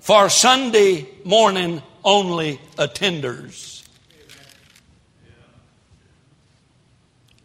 for 0.00 0.30
Sunday 0.30 1.06
morning 1.24 1.82
only 2.02 2.58
attenders. 2.78 3.77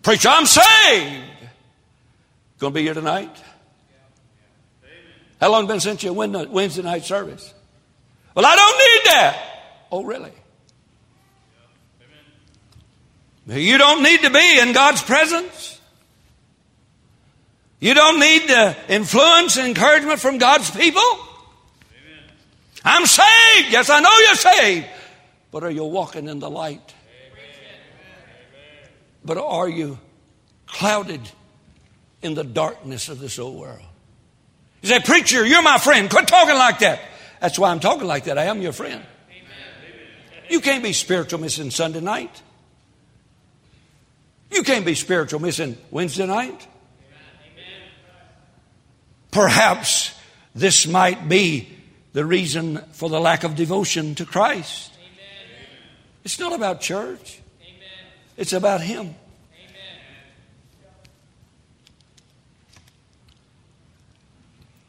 Preacher, 0.04 0.30
I'm 0.30 0.46
saved. 0.46 1.24
Going 2.60 2.74
to 2.74 2.76
be 2.76 2.84
here 2.84 2.94
tonight? 2.94 3.36
How 5.40 5.50
long 5.50 5.66
been 5.66 5.80
since 5.80 6.04
your 6.04 6.14
Wednesday 6.14 6.82
night 6.82 7.04
service? 7.04 7.54
Well, 8.36 8.46
I 8.46 8.56
don't 8.56 8.78
need 8.78 9.12
that. 9.12 9.38
Oh, 9.92 10.04
really? 10.04 10.32
You 13.48 13.78
don't 13.78 14.04
need 14.04 14.22
to 14.22 14.30
be 14.30 14.60
in 14.60 14.74
God's 14.74 15.02
presence. 15.02 15.80
You 17.80 17.94
don't 17.94 18.20
need 18.20 18.48
the 18.48 18.76
influence 18.88 19.58
and 19.58 19.68
encouragement 19.68 20.20
from 20.20 20.38
God's 20.38 20.72
people. 20.72 21.02
Amen. 21.02 22.24
I'm 22.86 23.06
saved. 23.06 23.72
Yes, 23.72 23.90
I 23.90 24.00
know 24.00 24.18
you're 24.20 24.36
saved. 24.36 24.88
But 25.52 25.64
are 25.64 25.70
you 25.70 25.84
walking 25.84 26.30
in 26.30 26.40
the 26.40 26.50
light? 26.50 26.94
But 29.26 29.38
are 29.38 29.70
you 29.70 30.00
clouded 30.68 31.22
in 32.22 32.34
the 32.34 32.44
darkness 32.44 33.10
of 33.10 33.20
this 33.20 33.40
old 33.40 33.60
world? 33.60 33.82
You 34.82 34.90
say, 34.90 35.00
Preacher, 35.00 35.46
you're 35.46 35.62
my 35.62 35.78
friend. 35.78 36.10
Quit 36.10 36.28
talking 36.28 36.56
like 36.56 36.80
that. 36.80 37.00
That's 37.40 37.58
why 37.58 37.72
I'm 37.72 37.80
talking 37.80 38.08
like 38.08 38.26
that. 38.26 38.38
I 38.38 38.46
am 38.46 38.62
your 38.62 38.74
friend. 38.74 39.02
Amen. 39.30 40.44
You 40.50 40.60
can't 40.60 40.84
be 40.84 40.94
spiritual 40.94 41.40
missing 41.40 41.72
Sunday 41.72 42.02
night. 42.02 42.42
You 44.52 44.64
can't 44.64 44.86
be 44.86 44.96
spiritual 44.96 45.40
missing 45.40 45.78
Wednesday 45.90 46.26
night. 46.26 46.68
Perhaps 49.32 50.14
this 50.54 50.86
might 50.86 51.28
be 51.28 51.70
the 52.14 52.24
reason 52.24 52.78
for 52.92 53.10
the 53.10 53.20
lack 53.20 53.44
of 53.44 53.56
devotion 53.56 54.16
to 54.16 54.26
Christ. 54.26 54.92
It's 56.24 56.40
not 56.40 56.54
about 56.54 56.82
church. 56.82 57.40
It's 58.38 58.54
about 58.54 58.82
Him. 58.82 59.00
Amen. 59.00 59.16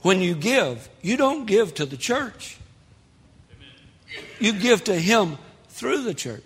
When 0.02 0.20
you 0.20 0.34
give, 0.34 0.88
you 1.02 1.16
don't 1.16 1.46
give 1.46 1.74
to 1.74 1.86
the 1.86 1.96
church, 1.96 2.58
you 4.38 4.52
give 4.52 4.84
to 4.84 4.94
Him 4.94 5.38
through 5.68 6.02
the 6.02 6.14
church. 6.14 6.42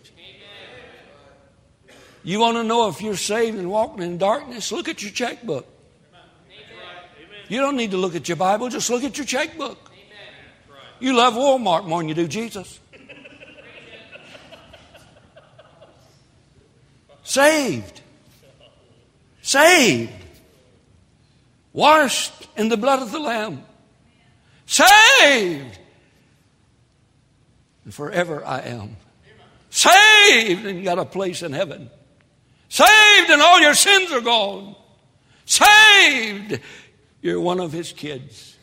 You 2.25 2.40
want 2.40 2.57
to 2.57 2.64
know 2.64 2.88
if 2.88 3.00
you're 3.00 3.17
saved 3.17 3.57
and 3.57 3.71
walking 3.71 4.02
in 4.02 4.19
darkness? 4.19 4.71
Look 4.71 4.88
at 4.88 5.02
your 5.02 5.12
checkbook. 5.12 5.67
You 7.49 7.61
don't 7.61 7.76
need 7.76 7.93
to 7.93 7.97
look 7.97 8.14
at 8.14 8.28
your 8.28 8.37
Bible, 8.37 8.69
just 8.69 8.90
look 8.90 9.05
at 9.05 9.17
your 9.17 9.26
checkbook. 9.26 9.78
You 11.00 11.17
love 11.17 11.35
Walmart 11.35 11.87
more 11.87 12.00
than 12.00 12.09
you 12.09 12.14
do 12.14 12.28
Jesus. 12.28 12.81
Saved. 17.28 18.00
Saved. 19.42 20.11
Washed 21.75 22.49
in 22.56 22.70
the 22.70 22.78
blood 22.78 23.02
of 23.02 23.12
the 23.12 23.18
Lamb. 23.18 23.62
Saved. 24.64 25.78
And 27.84 27.93
forever 27.93 28.43
I 28.47 28.60
am. 28.60 28.97
Saved 29.69 30.64
and 30.64 30.82
got 30.82 30.99
a 30.99 31.04
place 31.04 31.43
in 31.43 31.52
heaven. 31.52 31.91
Saved 32.71 33.30
and 33.30 33.43
all 33.43 33.60
your 33.60 33.75
sins 33.75 34.10
are 34.10 34.23
gone. 34.23 34.75
Saved 35.45 36.60
you're 37.21 37.41
one 37.41 37.60
of 37.60 37.73
his 37.73 37.93
kids, 37.93 38.56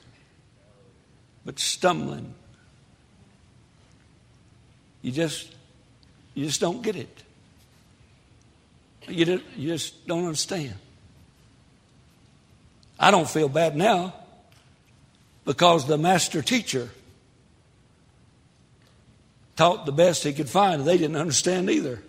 but 1.46 1.60
stumbling. 1.60 2.34
You 5.04 5.12
just, 5.12 5.54
you 6.34 6.48
just 6.48 6.62
don't 6.62 6.82
get 6.82 6.96
it. 6.96 7.25
You, 9.08 9.42
you 9.56 9.70
just 9.70 10.08
don't 10.08 10.26
understand. 10.26 10.74
I 13.00 13.12
don't 13.12 13.30
feel 13.30 13.50
bad 13.50 13.76
now 13.76 14.14
because 15.44 15.86
the 15.86 15.98
master 15.98 16.42
teacher 16.42 16.90
taught 19.56 19.86
the 19.86 19.92
best 19.92 20.24
he 20.24 20.34
could 20.34 20.50
find, 20.50 20.82
and 20.82 20.88
they 20.88 20.98
didn't 20.98 21.16
understand 21.16 21.70
either. 21.70 22.02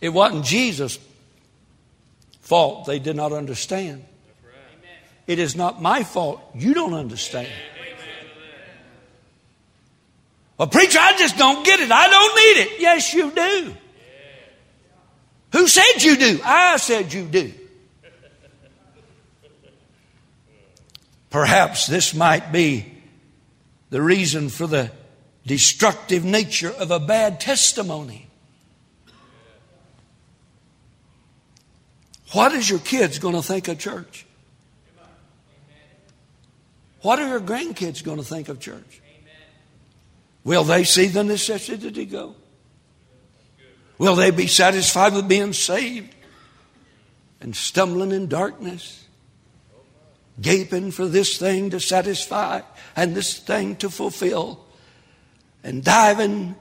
It 0.00 0.08
wasn't 0.08 0.44
Jesus 0.44 0.98
fault 2.40 2.86
they 2.86 2.98
did 2.98 3.16
not 3.16 3.32
understand. 3.32 4.04
It 5.26 5.38
is 5.38 5.54
not 5.54 5.80
my 5.80 6.02
fault 6.02 6.42
you 6.54 6.74
don't 6.74 6.94
understand. 6.94 7.48
Well, 10.62 10.68
preacher, 10.68 11.00
I 11.00 11.16
just 11.16 11.36
don't 11.36 11.66
get 11.66 11.80
it. 11.80 11.90
I 11.90 12.06
don't 12.06 12.36
need 12.36 12.62
it. 12.62 12.80
Yes, 12.80 13.12
you 13.12 13.32
do. 13.32 13.74
Who 15.50 15.66
said 15.66 16.04
you 16.04 16.16
do? 16.16 16.40
I 16.44 16.76
said 16.76 17.12
you 17.12 17.24
do. 17.24 17.52
Perhaps 21.30 21.88
this 21.88 22.14
might 22.14 22.52
be 22.52 22.86
the 23.90 24.00
reason 24.00 24.50
for 24.50 24.68
the 24.68 24.92
destructive 25.44 26.24
nature 26.24 26.70
of 26.70 26.92
a 26.92 27.00
bad 27.00 27.40
testimony. 27.40 28.28
What 32.34 32.52
is 32.52 32.70
your 32.70 32.78
kids 32.78 33.18
going 33.18 33.34
to 33.34 33.42
think 33.42 33.66
of 33.66 33.80
church? 33.80 34.26
What 37.00 37.18
are 37.18 37.26
your 37.26 37.40
grandkids 37.40 38.04
going 38.04 38.18
to 38.18 38.24
think 38.24 38.48
of 38.48 38.60
church? 38.60 39.02
Will 40.44 40.64
they 40.64 40.84
see 40.84 41.06
the 41.06 41.24
necessity 41.24 41.90
to 41.90 42.04
go? 42.04 42.34
Will 43.98 44.16
they 44.16 44.30
be 44.30 44.46
satisfied 44.46 45.12
with 45.12 45.28
being 45.28 45.52
saved 45.52 46.14
and 47.40 47.54
stumbling 47.54 48.12
in 48.12 48.26
darkness, 48.28 49.06
gaping 50.40 50.90
for 50.90 51.06
this 51.06 51.38
thing 51.38 51.70
to 51.70 51.80
satisfy 51.80 52.62
and 52.96 53.14
this 53.14 53.38
thing 53.38 53.76
to 53.76 53.90
fulfill, 53.90 54.64
and 55.62 55.84
diving 55.84 56.56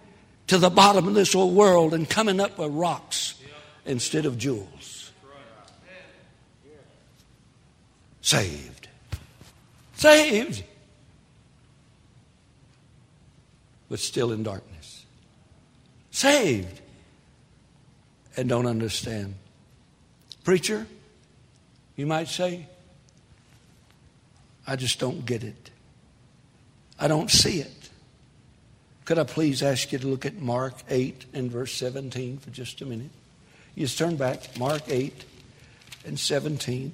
to 0.47 0.57
the 0.57 0.69
bottom 0.69 1.07
of 1.07 1.13
this 1.13 1.33
old 1.33 1.55
world 1.55 1.93
and 1.93 2.09
coming 2.09 2.39
up 2.39 2.57
with 2.57 2.71
rocks 2.71 3.35
instead 3.85 4.25
of 4.25 4.37
jewels? 4.37 5.01
saved. 8.21 8.87
Saved. 9.95 10.63
But 13.91 13.99
still 13.99 14.31
in 14.31 14.41
darkness. 14.41 15.05
Saved. 16.11 16.79
And 18.37 18.47
don't 18.47 18.65
understand. 18.65 19.35
Preacher, 20.45 20.87
you 21.97 22.05
might 22.05 22.29
say, 22.29 22.67
I 24.65 24.77
just 24.77 24.97
don't 24.97 25.25
get 25.25 25.43
it. 25.43 25.71
I 26.97 27.09
don't 27.09 27.29
see 27.29 27.59
it. 27.59 27.89
Could 29.03 29.19
I 29.19 29.25
please 29.25 29.61
ask 29.61 29.91
you 29.91 29.99
to 29.99 30.07
look 30.07 30.25
at 30.25 30.37
Mark 30.37 30.75
8 30.89 31.25
and 31.33 31.51
verse 31.51 31.73
17 31.73 32.37
for 32.37 32.49
just 32.49 32.79
a 32.79 32.85
minute? 32.85 33.11
You 33.75 33.87
just 33.87 33.97
turn 33.97 34.15
back, 34.15 34.57
Mark 34.57 34.83
8 34.87 35.25
and 36.05 36.17
17. 36.17 36.93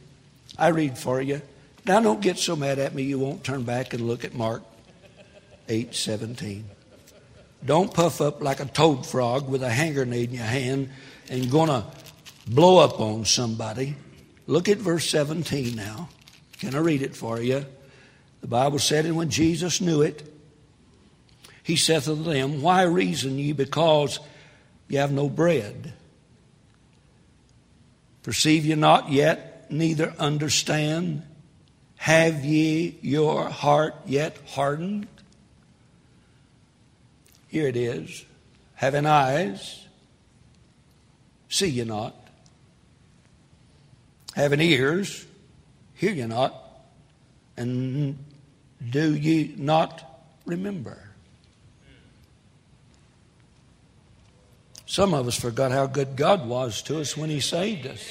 I 0.58 0.70
read 0.70 0.98
for 0.98 1.22
you. 1.22 1.44
Now, 1.86 2.00
don't 2.00 2.22
get 2.22 2.40
so 2.40 2.56
mad 2.56 2.80
at 2.80 2.96
me 2.96 3.04
you 3.04 3.20
won't 3.20 3.44
turn 3.44 3.62
back 3.62 3.94
and 3.94 4.08
look 4.08 4.26
at 4.26 4.34
Mark 4.34 4.64
8 5.70 5.94
17. 5.94 6.72
Don't 7.67 7.93
puff 7.93 8.21
up 8.21 8.41
like 8.41 8.62
a 8.62 8.65
toad 8.65 9.06
frog 9.06 9.49
with 9.49 9.62
a 9.62 9.69
hand 9.69 9.95
grenade 9.95 10.30
in 10.30 10.36
your 10.36 10.45
hand 10.45 10.89
and 11.30 11.51
gonna 11.51 11.86
blow 12.47 12.77
up 12.77 13.01
on 13.01 13.25
somebody. 13.25 13.97
Look 14.45 14.69
at 14.69 14.77
verse 14.77 15.10
17 15.10 15.75
now. 15.75 16.08
Can 16.60 16.75
I 16.75 16.77
read 16.77 17.01
it 17.01 17.13
for 17.13 17.41
you? 17.41 17.65
The 18.39 18.47
Bible 18.47 18.80
said, 18.80 19.06
And 19.06 19.17
when 19.17 19.30
Jesus 19.30 19.82
knew 19.82 20.01
it, 20.01 20.34
he 21.62 21.75
saith 21.75 22.08
unto 22.08 22.23
them, 22.23 22.62
Why 22.62 22.84
reason 22.84 23.38
ye 23.38 23.51
because 23.51 24.21
ye 24.88 24.95
have 24.95 25.12
no 25.12 25.27
bread? 25.27 25.91
Perceive 28.23 28.65
ye 28.65 28.75
not 28.75 29.12
yet 29.12 29.69
neither 29.69 30.13
understand? 30.17 31.23
Have 31.97 32.45
ye 32.45 32.97
your 33.01 33.49
heart 33.49 33.95
yet 34.06 34.38
hardened? 34.47 35.08
Here 37.48 37.68
it 37.68 37.76
is. 37.76 38.26
Having 38.76 39.06
eyes, 39.06 39.86
see 41.50 41.68
ye 41.68 41.84
not? 41.84 42.16
Having 44.36 44.62
ears, 44.62 45.26
hear 45.96 46.12
ye 46.12 46.26
not? 46.26 46.54
And 47.56 48.24
do 48.90 49.16
ye 49.16 49.56
not 49.58 50.04
remember? 50.46 51.08
Some 54.86 55.14
of 55.14 55.28
us 55.28 55.38
forgot 55.38 55.72
how 55.72 55.88
good 55.88 56.16
God 56.16 56.48
was 56.48 56.82
to 56.84 57.00
us 57.00 57.18
when 57.18 57.30
He 57.30 57.40
saved 57.40 57.88
us. 57.88 58.04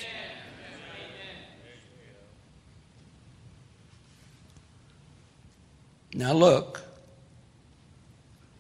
Now 6.12 6.33
look, 6.33 6.86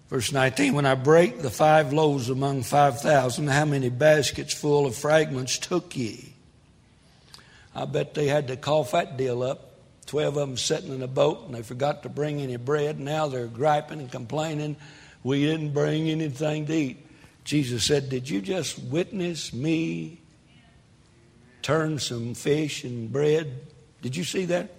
verse 0.08 0.32
19 0.32 0.74
When 0.74 0.86
I 0.86 0.94
break 0.94 1.40
the 1.40 1.50
five 1.50 1.92
loaves 1.92 2.30
among 2.30 2.62
5,000, 2.62 3.46
how 3.48 3.64
many 3.64 3.88
baskets 3.88 4.54
full 4.54 4.86
of 4.86 4.94
fragments 4.94 5.58
took 5.58 5.96
ye? 5.96 6.34
I 7.74 7.84
bet 7.84 8.14
they 8.14 8.26
had 8.26 8.48
to 8.48 8.56
cough 8.56 8.92
that 8.92 9.16
deal 9.16 9.42
up. 9.42 9.66
Twelve 10.06 10.36
of 10.36 10.48
them 10.48 10.56
sitting 10.56 10.94
in 10.94 11.02
a 11.02 11.08
boat 11.08 11.44
and 11.46 11.54
they 11.54 11.62
forgot 11.62 12.04
to 12.04 12.08
bring 12.08 12.40
any 12.40 12.56
bread. 12.56 12.98
Now 13.00 13.26
they're 13.26 13.48
griping 13.48 14.00
and 14.00 14.10
complaining, 14.10 14.76
We 15.22 15.44
didn't 15.44 15.72
bring 15.72 16.08
anything 16.08 16.66
to 16.66 16.72
eat. 16.72 17.06
Jesus 17.44 17.84
said, 17.84 18.08
Did 18.08 18.30
you 18.30 18.40
just 18.40 18.78
witness 18.78 19.52
me 19.52 20.20
turn 21.62 21.98
some 21.98 22.34
fish 22.34 22.84
and 22.84 23.12
bread? 23.12 23.66
Did 24.00 24.16
you 24.16 24.24
see 24.24 24.46
that? 24.46 24.70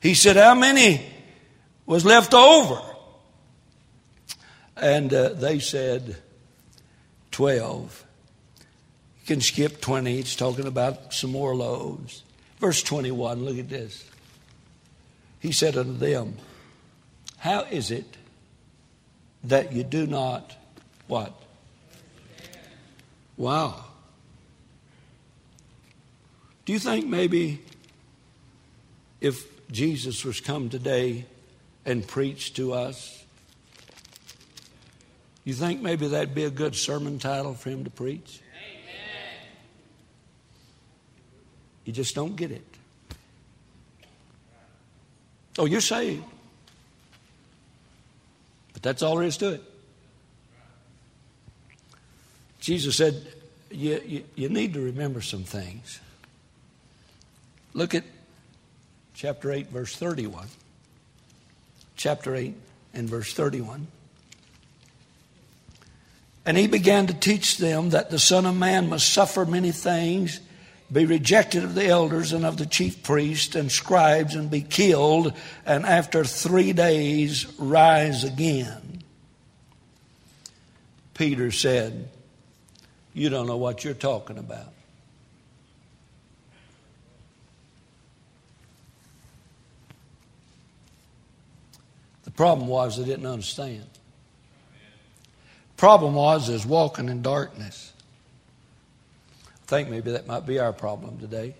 He 0.00 0.14
said, 0.14 0.36
How 0.36 0.54
many 0.54 1.04
was 1.84 2.04
left 2.04 2.32
over? 2.32 2.80
And 4.76 5.12
uh, 5.12 5.30
they 5.30 5.58
said, 5.58 6.16
12. 7.30 8.04
You 9.20 9.26
can 9.26 9.40
skip 9.40 9.80
20. 9.80 10.18
It's 10.18 10.36
talking 10.36 10.66
about 10.66 11.12
some 11.12 11.32
more 11.32 11.54
loaves. 11.54 12.22
Verse 12.60 12.82
21, 12.82 13.44
look 13.44 13.58
at 13.58 13.68
this. 13.68 14.08
He 15.40 15.52
said 15.52 15.76
unto 15.76 15.94
them, 15.94 16.36
How 17.38 17.62
is 17.62 17.90
it 17.90 18.16
that 19.42 19.72
you 19.72 19.82
do 19.82 20.06
not 20.06 20.56
what? 21.08 21.34
Wow. 23.36 23.84
Do 26.64 26.72
you 26.72 26.78
think 26.78 27.06
maybe 27.06 27.60
if 29.20 29.44
Jesus 29.70 30.24
was 30.24 30.40
come 30.40 30.68
today 30.68 31.26
and 31.84 32.06
preached 32.06 32.56
to 32.56 32.72
us, 32.72 33.23
you 35.44 35.52
think 35.52 35.82
maybe 35.82 36.08
that'd 36.08 36.34
be 36.34 36.44
a 36.44 36.50
good 36.50 36.74
sermon 36.74 37.18
title 37.18 37.54
for 37.54 37.70
him 37.70 37.84
to 37.84 37.90
preach? 37.90 38.40
Amen. 38.50 39.46
You 41.84 41.92
just 41.92 42.14
don't 42.14 42.34
get 42.34 42.50
it. 42.50 42.64
Oh, 45.58 45.66
you're 45.66 45.80
saved. 45.80 46.24
But 48.72 48.82
that's 48.82 49.02
all 49.02 49.16
there 49.16 49.26
is 49.26 49.36
to 49.38 49.54
it. 49.54 49.62
Jesus 52.58 52.96
said, 52.96 53.26
you, 53.70 54.00
you, 54.06 54.24
you 54.34 54.48
need 54.48 54.72
to 54.72 54.80
remember 54.80 55.20
some 55.20 55.44
things. 55.44 56.00
Look 57.74 57.94
at 57.94 58.04
chapter 59.12 59.52
8, 59.52 59.68
verse 59.68 59.94
31. 59.94 60.48
Chapter 61.96 62.34
8 62.34 62.54
and 62.94 63.08
verse 63.08 63.34
31. 63.34 63.86
And 66.46 66.56
he 66.58 66.66
began 66.66 67.06
to 67.06 67.14
teach 67.14 67.56
them 67.56 67.90
that 67.90 68.10
the 68.10 68.18
Son 68.18 68.44
of 68.44 68.54
Man 68.54 68.88
must 68.88 69.12
suffer 69.12 69.46
many 69.46 69.72
things, 69.72 70.40
be 70.92 71.06
rejected 71.06 71.64
of 71.64 71.74
the 71.74 71.86
elders 71.86 72.32
and 72.32 72.44
of 72.44 72.58
the 72.58 72.66
chief 72.66 73.02
priests 73.02 73.54
and 73.54 73.72
scribes, 73.72 74.34
and 74.34 74.50
be 74.50 74.60
killed, 74.60 75.32
and 75.64 75.86
after 75.86 76.22
three 76.24 76.72
days 76.72 77.46
rise 77.58 78.24
again. 78.24 79.02
Peter 81.14 81.50
said, 81.50 82.10
you 83.14 83.30
don't 83.30 83.46
know 83.46 83.56
what 83.56 83.84
you're 83.84 83.94
talking 83.94 84.36
about. 84.36 84.72
The 92.24 92.32
problem 92.32 92.68
was 92.68 92.98
they 92.98 93.04
didn't 93.04 93.26
understand. 93.26 93.86
Problem 95.76 96.14
was 96.14 96.48
is 96.48 96.64
walking 96.64 97.08
in 97.08 97.22
darkness. 97.22 97.92
I 99.46 99.66
think 99.66 99.88
maybe 99.88 100.12
that 100.12 100.26
might 100.26 100.46
be 100.46 100.58
our 100.58 100.72
problem 100.72 101.18
today. 101.18 101.54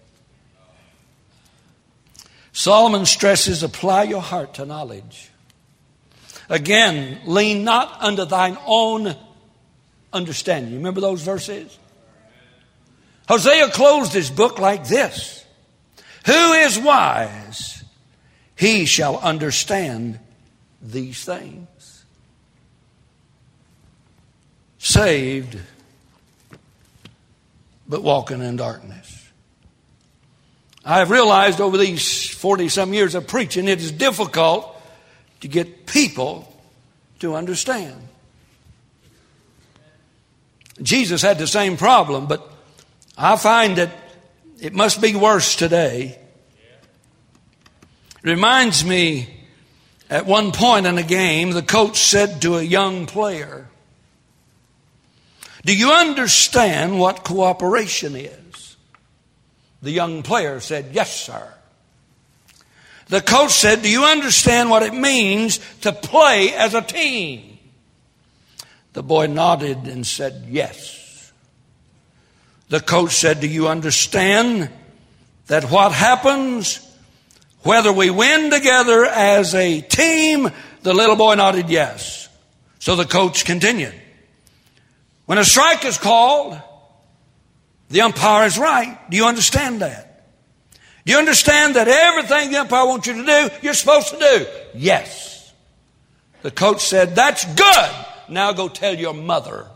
Solomon 2.52 3.04
stresses 3.04 3.62
apply 3.62 4.04
your 4.04 4.22
heart 4.22 4.54
to 4.54 4.64
knowledge. 4.64 5.30
Again, 6.48 7.20
lean 7.26 7.64
not 7.64 8.00
unto 8.00 8.24
thine 8.24 8.56
own 8.66 9.16
understanding. 10.12 10.70
You 10.72 10.78
remember 10.78 11.00
those 11.00 11.22
verses? 11.22 11.76
Hosea 13.28 13.70
closed 13.70 14.12
his 14.12 14.30
book 14.30 14.58
like 14.58 14.86
this 14.86 15.44
Who 16.26 16.52
is 16.52 16.78
wise? 16.78 17.84
He 18.56 18.84
shall 18.84 19.18
understand 19.18 20.20
these 20.80 21.24
things. 21.24 21.66
Saved, 24.84 25.58
but 27.88 28.02
walking 28.02 28.42
in 28.42 28.56
darkness. 28.56 29.30
I 30.84 30.98
have 30.98 31.08
realized 31.08 31.58
over 31.58 31.78
these 31.78 32.28
40 32.28 32.68
some 32.68 32.92
years 32.92 33.14
of 33.14 33.26
preaching, 33.26 33.66
it 33.66 33.80
is 33.80 33.90
difficult 33.90 34.78
to 35.40 35.48
get 35.48 35.86
people 35.86 36.54
to 37.20 37.34
understand. 37.34 37.96
Jesus 40.82 41.22
had 41.22 41.38
the 41.38 41.46
same 41.46 41.78
problem, 41.78 42.26
but 42.26 42.46
I 43.16 43.36
find 43.36 43.78
that 43.78 43.90
it 44.60 44.74
must 44.74 45.00
be 45.00 45.14
worse 45.14 45.56
today. 45.56 46.18
It 48.22 48.28
reminds 48.28 48.84
me 48.84 49.46
at 50.10 50.26
one 50.26 50.52
point 50.52 50.84
in 50.84 50.98
a 50.98 51.02
game, 51.02 51.52
the 51.52 51.62
coach 51.62 52.00
said 52.00 52.42
to 52.42 52.58
a 52.58 52.62
young 52.62 53.06
player, 53.06 53.70
Do 55.64 55.74
you 55.76 55.92
understand 55.92 56.98
what 56.98 57.24
cooperation 57.24 58.16
is? 58.16 58.76
The 59.82 59.90
young 59.90 60.22
player 60.22 60.60
said, 60.60 60.90
Yes, 60.92 61.14
sir. 61.14 61.52
The 63.08 63.20
coach 63.20 63.52
said, 63.52 63.82
Do 63.82 63.90
you 63.90 64.04
understand 64.04 64.70
what 64.70 64.82
it 64.82 64.94
means 64.94 65.58
to 65.82 65.92
play 65.92 66.52
as 66.54 66.74
a 66.74 66.82
team? 66.82 67.58
The 68.92 69.02
boy 69.02 69.26
nodded 69.26 69.86
and 69.86 70.06
said, 70.06 70.46
Yes. 70.48 71.32
The 72.68 72.80
coach 72.80 73.12
said, 73.12 73.40
Do 73.40 73.48
you 73.48 73.68
understand 73.68 74.70
that 75.46 75.64
what 75.70 75.92
happens, 75.92 76.80
whether 77.62 77.92
we 77.92 78.10
win 78.10 78.50
together 78.50 79.04
as 79.04 79.54
a 79.54 79.80
team? 79.80 80.50
The 80.82 80.94
little 80.94 81.16
boy 81.16 81.34
nodded 81.34 81.70
yes. 81.70 82.28
So 82.78 82.96
the 82.96 83.06
coach 83.06 83.44
continued. 83.44 83.94
When 85.26 85.38
a 85.38 85.44
strike 85.44 85.84
is 85.84 85.98
called, 85.98 86.60
the 87.88 88.02
umpire 88.02 88.46
is 88.46 88.58
right. 88.58 88.98
Do 89.10 89.16
you 89.16 89.26
understand 89.26 89.80
that? 89.80 90.28
Do 91.04 91.12
you 91.12 91.18
understand 91.18 91.76
that 91.76 91.88
everything 91.88 92.50
the 92.50 92.60
umpire 92.60 92.86
wants 92.86 93.06
you 93.06 93.14
to 93.14 93.24
do, 93.24 93.50
you're 93.62 93.74
supposed 93.74 94.08
to 94.08 94.18
do? 94.18 94.46
Yes. 94.74 95.52
The 96.42 96.50
coach 96.50 96.84
said, 96.86 97.14
That's 97.14 97.44
good. 97.54 97.90
Now 98.28 98.52
go 98.52 98.68
tell 98.68 98.94
your 98.94 99.14
mother. 99.14 99.66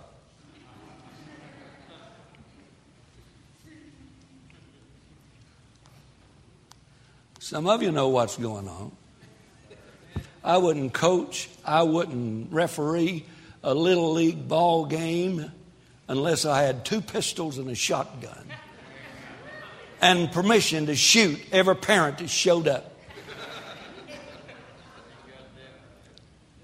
Some 7.40 7.66
of 7.66 7.82
you 7.82 7.90
know 7.90 8.08
what's 8.08 8.36
going 8.36 8.68
on. 8.68 8.92
I 10.44 10.58
wouldn't 10.58 10.92
coach, 10.92 11.48
I 11.64 11.82
wouldn't 11.82 12.52
referee 12.52 13.24
a 13.62 13.74
little 13.74 14.12
league 14.12 14.48
ball 14.48 14.86
game 14.86 15.50
unless 16.08 16.44
I 16.44 16.62
had 16.62 16.84
two 16.84 17.00
pistols 17.00 17.58
and 17.58 17.68
a 17.68 17.74
shotgun 17.74 18.46
and 20.00 20.30
permission 20.30 20.86
to 20.86 20.94
shoot 20.94 21.38
every 21.52 21.76
parent 21.76 22.18
that 22.18 22.30
showed 22.30 22.68
up. 22.68 22.94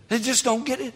They 0.09 0.18
just 0.18 0.44
don't 0.44 0.64
get 0.64 0.80
it. 0.80 0.94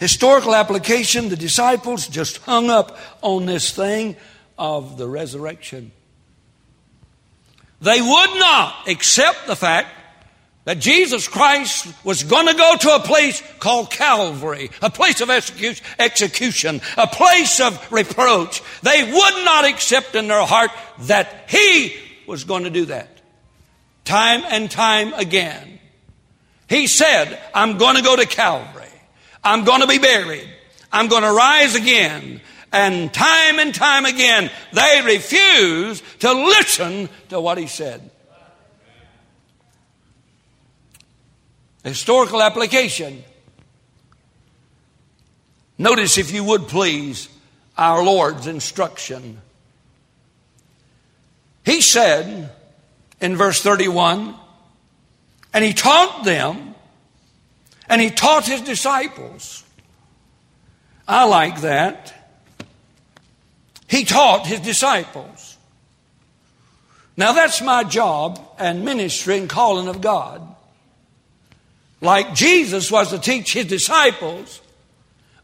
historical 0.00 0.54
application, 0.54 1.28
the 1.28 1.36
disciples 1.36 2.08
just 2.08 2.38
hung 2.38 2.70
up 2.70 2.98
on 3.20 3.44
this 3.44 3.70
thing 3.70 4.16
of 4.58 4.96
the 4.96 5.06
resurrection. 5.06 5.92
They 7.82 8.00
would 8.00 8.38
not 8.38 8.88
accept 8.88 9.46
the 9.46 9.54
fact 9.54 9.88
that 10.70 10.78
Jesus 10.78 11.26
Christ 11.26 11.92
was 12.04 12.22
going 12.22 12.46
to 12.46 12.54
go 12.54 12.76
to 12.76 12.94
a 12.94 13.00
place 13.00 13.42
called 13.58 13.90
Calvary, 13.90 14.70
a 14.80 14.88
place 14.88 15.20
of 15.20 15.28
execution, 15.28 16.80
a 16.96 17.08
place 17.08 17.58
of 17.58 17.90
reproach. 17.90 18.62
They 18.80 19.02
would 19.02 19.44
not 19.44 19.64
accept 19.64 20.14
in 20.14 20.28
their 20.28 20.46
heart 20.46 20.70
that 21.00 21.46
He 21.48 21.92
was 22.24 22.44
going 22.44 22.62
to 22.62 22.70
do 22.70 22.84
that. 22.84 23.08
Time 24.04 24.44
and 24.46 24.70
time 24.70 25.12
again. 25.14 25.80
He 26.68 26.86
said, 26.86 27.36
I'm 27.52 27.76
going 27.76 27.96
to 27.96 28.02
go 28.02 28.14
to 28.14 28.24
Calvary. 28.24 28.86
I'm 29.42 29.64
going 29.64 29.80
to 29.80 29.88
be 29.88 29.98
buried. 29.98 30.48
I'm 30.92 31.08
going 31.08 31.24
to 31.24 31.32
rise 31.32 31.74
again. 31.74 32.40
And 32.72 33.12
time 33.12 33.58
and 33.58 33.74
time 33.74 34.04
again, 34.04 34.52
they 34.72 35.02
refuse 35.04 36.00
to 36.20 36.32
listen 36.32 37.08
to 37.30 37.40
what 37.40 37.58
he 37.58 37.66
said. 37.66 38.08
Historical 41.82 42.42
application. 42.42 43.24
Notice, 45.78 46.18
if 46.18 46.30
you 46.30 46.44
would 46.44 46.68
please, 46.68 47.28
our 47.78 48.02
Lord's 48.02 48.46
instruction. 48.46 49.40
He 51.64 51.80
said 51.80 52.50
in 53.20 53.36
verse 53.36 53.62
31, 53.62 54.34
and 55.54 55.64
he 55.64 55.72
taught 55.72 56.24
them, 56.24 56.74
and 57.88 58.00
he 58.00 58.10
taught 58.10 58.46
his 58.46 58.60
disciples. 58.60 59.64
I 61.08 61.24
like 61.24 61.62
that. 61.62 62.14
He 63.88 64.04
taught 64.04 64.46
his 64.46 64.60
disciples. 64.60 65.56
Now 67.16 67.32
that's 67.32 67.60
my 67.60 67.84
job 67.84 68.40
and 68.58 68.84
ministry 68.84 69.38
and 69.38 69.48
calling 69.48 69.88
of 69.88 70.00
God. 70.00 70.49
Like 72.00 72.34
Jesus 72.34 72.90
was 72.90 73.10
to 73.10 73.18
teach 73.18 73.52
his 73.52 73.66
disciples, 73.66 74.60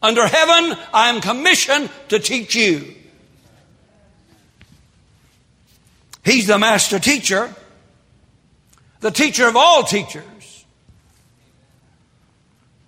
under 0.01 0.27
heaven 0.27 0.77
I 0.93 1.09
am 1.09 1.21
commissioned 1.21 1.89
to 2.09 2.19
teach 2.19 2.55
you. 2.55 2.95
He's 6.23 6.47
the 6.47 6.57
master 6.57 6.99
teacher, 6.99 7.53
the 8.99 9.11
teacher 9.11 9.47
of 9.47 9.55
all 9.55 9.83
teachers. 9.83 10.23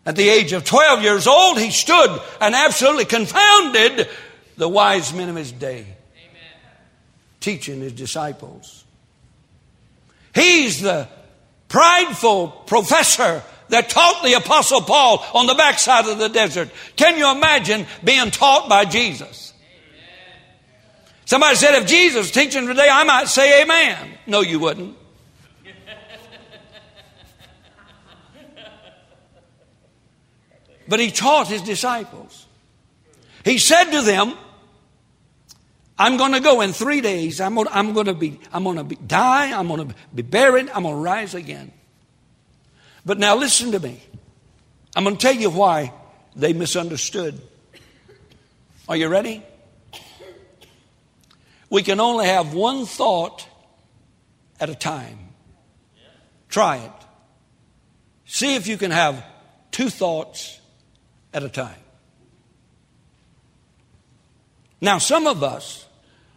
At 0.06 0.16
the 0.16 0.28
age 0.28 0.54
of 0.54 0.66
12 0.66 1.04
years 1.04 1.28
old, 1.28 1.60
he 1.60 1.70
stood 1.70 2.20
and 2.42 2.56
absolutely 2.56 3.06
confounded 3.06 4.10
the 4.58 4.68
wise 4.68 5.14
men 5.14 5.30
of 5.30 5.36
his 5.36 5.52
day, 5.52 5.82
Amen. 5.82 6.52
teaching 7.40 7.80
his 7.80 7.94
disciples. 7.94 8.84
He's 10.34 10.82
the 10.82 11.08
prideful 11.68 12.48
professor 12.66 13.44
that 13.70 13.90
taught 13.90 14.24
the 14.24 14.34
apostle 14.34 14.82
Paul 14.82 15.26
on 15.34 15.48
the 15.48 15.56
backside 15.56 16.08
of 16.08 16.18
the 16.18 16.30
desert. 16.30 16.70
Can 16.96 17.18
you 17.18 17.32
imagine 17.32 17.86
being 18.04 18.32
taught 18.32 18.70
by 18.70 18.86
Jesus? 18.86 19.54
Somebody 21.26 21.56
said, 21.56 21.76
if 21.76 21.88
Jesus 21.88 22.18
was 22.18 22.32
teaching 22.32 22.66
today, 22.66 22.88
I 22.92 23.04
might 23.04 23.28
say 23.28 23.62
amen. 23.62 24.18
No, 24.26 24.42
you 24.42 24.60
wouldn't. 24.60 24.98
but 30.88 31.00
he 31.00 31.12
taught 31.12 31.48
his 31.48 31.62
disciples. 31.62 32.48
He 33.46 33.60
said 33.60 33.92
to 33.92 34.02
them, 34.02 34.34
I'm 36.00 36.18
going 36.18 36.32
to 36.32 36.40
go 36.40 36.62
in 36.62 36.74
three 36.74 37.02
days. 37.02 37.40
I'm 37.40 37.56
going, 37.56 37.68
I'm 37.70 37.94
going 37.94 38.08
to 38.08 38.14
be, 38.14 38.40
I'm 38.52 38.64
going 38.64 38.78
to 38.78 38.84
be, 38.84 38.96
die. 38.96 39.58
I'm 39.58 39.68
going 39.68 39.88
to 39.88 39.96
be 40.16 40.24
buried. 40.24 40.70
I'm 40.70 40.84
going 40.84 40.96
to 40.96 41.02
rise 41.02 41.36
again. 41.36 41.72
But 43.10 43.18
now 43.18 43.36
listen 43.36 43.72
to 43.72 43.80
me. 43.80 44.00
I'm 44.96 45.04
going 45.04 45.18
to 45.18 45.20
tell 45.20 45.34
you 45.34 45.50
why 45.50 45.92
they 46.36 46.54
misunderstood. 46.54 47.42
Are 48.88 48.96
you 48.96 49.08
ready? 49.08 49.42
We 51.72 51.82
can 51.82 52.00
only 52.00 52.28
have 52.28 52.54
one 52.54 52.86
thought 52.86 53.48
at 54.60 54.70
a 54.70 54.76
time. 54.76 55.18
Try 56.50 56.78
it. 56.78 56.92
See 58.26 58.54
if 58.54 58.68
you 58.68 58.78
can 58.78 58.92
have 58.92 59.26
two 59.72 59.90
thoughts 59.90 60.60
at 61.34 61.42
a 61.42 61.50
time. 61.50 61.82
Now, 64.82 65.00
some 65.00 65.26
of 65.26 65.42
us, 65.42 65.84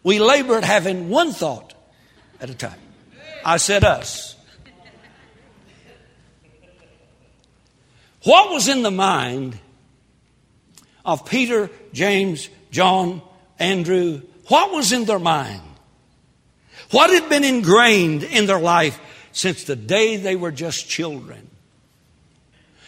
we 0.02 0.20
labor 0.20 0.56
at 0.56 0.64
having 0.64 1.10
one 1.10 1.34
thought 1.34 1.74
at 2.40 2.48
a 2.48 2.54
time. 2.54 2.80
I 3.44 3.58
said 3.58 3.84
us. 3.84 4.36
What 8.24 8.50
was 8.50 8.68
in 8.68 8.82
the 8.82 8.90
mind 8.90 9.58
of 11.04 11.26
Peter, 11.26 11.70
James, 11.92 12.48
John, 12.70 13.20
Andrew? 13.58 14.22
What 14.48 14.72
was 14.72 14.92
in 14.92 15.04
their 15.04 15.18
mind? 15.18 15.62
What 16.90 17.10
had 17.10 17.28
been 17.28 17.44
ingrained 17.44 18.22
in 18.22 18.46
their 18.46 18.60
life 18.60 19.00
since 19.32 19.64
the 19.64 19.76
day 19.76 20.16
they 20.16 20.36
were 20.36 20.52
just 20.52 20.88
children? 20.88 21.48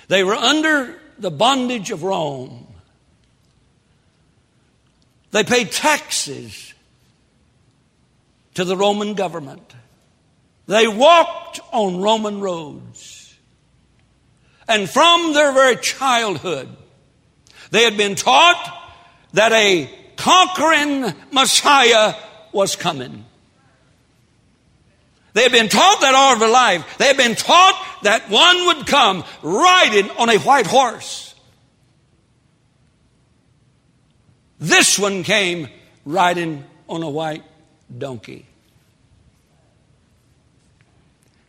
They 0.08 0.22
were 0.22 0.34
under 0.34 1.00
the 1.18 1.30
bondage 1.30 1.90
of 1.90 2.02
Rome. 2.02 2.66
They 5.30 5.42
paid 5.42 5.72
taxes 5.72 6.74
to 8.54 8.64
the 8.64 8.76
Roman 8.76 9.14
government. 9.14 9.74
They 10.66 10.86
walked 10.86 11.60
on 11.72 12.00
Roman 12.00 12.40
roads. 12.40 13.13
And 14.66 14.88
from 14.88 15.32
their 15.32 15.52
very 15.52 15.76
childhood, 15.76 16.68
they 17.70 17.82
had 17.82 17.96
been 17.96 18.14
taught 18.14 18.92
that 19.32 19.52
a 19.52 19.90
conquering 20.16 21.12
Messiah 21.32 22.14
was 22.52 22.76
coming. 22.76 23.24
They 25.34 25.42
had 25.42 25.52
been 25.52 25.68
taught 25.68 26.00
that 26.00 26.14
all 26.14 26.34
of 26.34 26.40
their 26.40 26.50
life. 26.50 26.96
They 26.98 27.06
had 27.06 27.16
been 27.16 27.34
taught 27.34 27.98
that 28.04 28.30
one 28.30 28.66
would 28.66 28.86
come 28.86 29.24
riding 29.42 30.08
on 30.12 30.30
a 30.30 30.38
white 30.38 30.66
horse. 30.66 31.34
This 34.60 34.98
one 34.98 35.24
came 35.24 35.68
riding 36.04 36.64
on 36.88 37.02
a 37.02 37.10
white 37.10 37.42
donkey. 37.96 38.46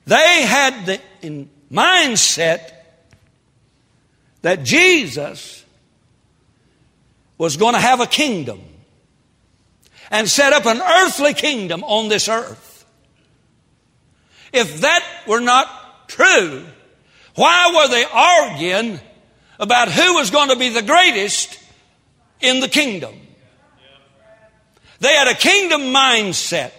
They 0.06 0.42
had 0.44 0.86
the 0.86 1.00
mindset 1.72 2.72
that 4.46 4.62
Jesus 4.62 5.66
was 7.40 7.58
going 7.58 7.74
to 7.74 7.80
have 7.80 8.00
a 8.00 8.06
kingdom 8.06 8.62
and 10.12 10.30
set 10.30 10.54
up 10.54 10.68
an 10.68 10.80
earthly 10.80 11.34
kingdom 11.34 11.84
on 11.84 12.10
this 12.10 12.30
earth. 12.30 12.86
If 14.54 14.82
that 14.82 15.04
were 15.26 15.40
not 15.40 16.08
true, 16.08 16.64
why 17.34 17.74
were 17.76 17.88
they 17.88 18.06
arguing 18.06 19.00
about 19.60 19.92
who 19.92 20.14
was 20.14 20.30
going 20.30 20.50
to 20.50 20.56
be 20.58 20.70
the 20.70 20.84
greatest 20.84 21.58
in 22.40 22.60
the 22.60 22.70
kingdom? 22.70 23.16
They 25.00 25.16
had 25.16 25.28
a 25.28 25.34
kingdom 25.34 25.82
mindset. 25.92 26.72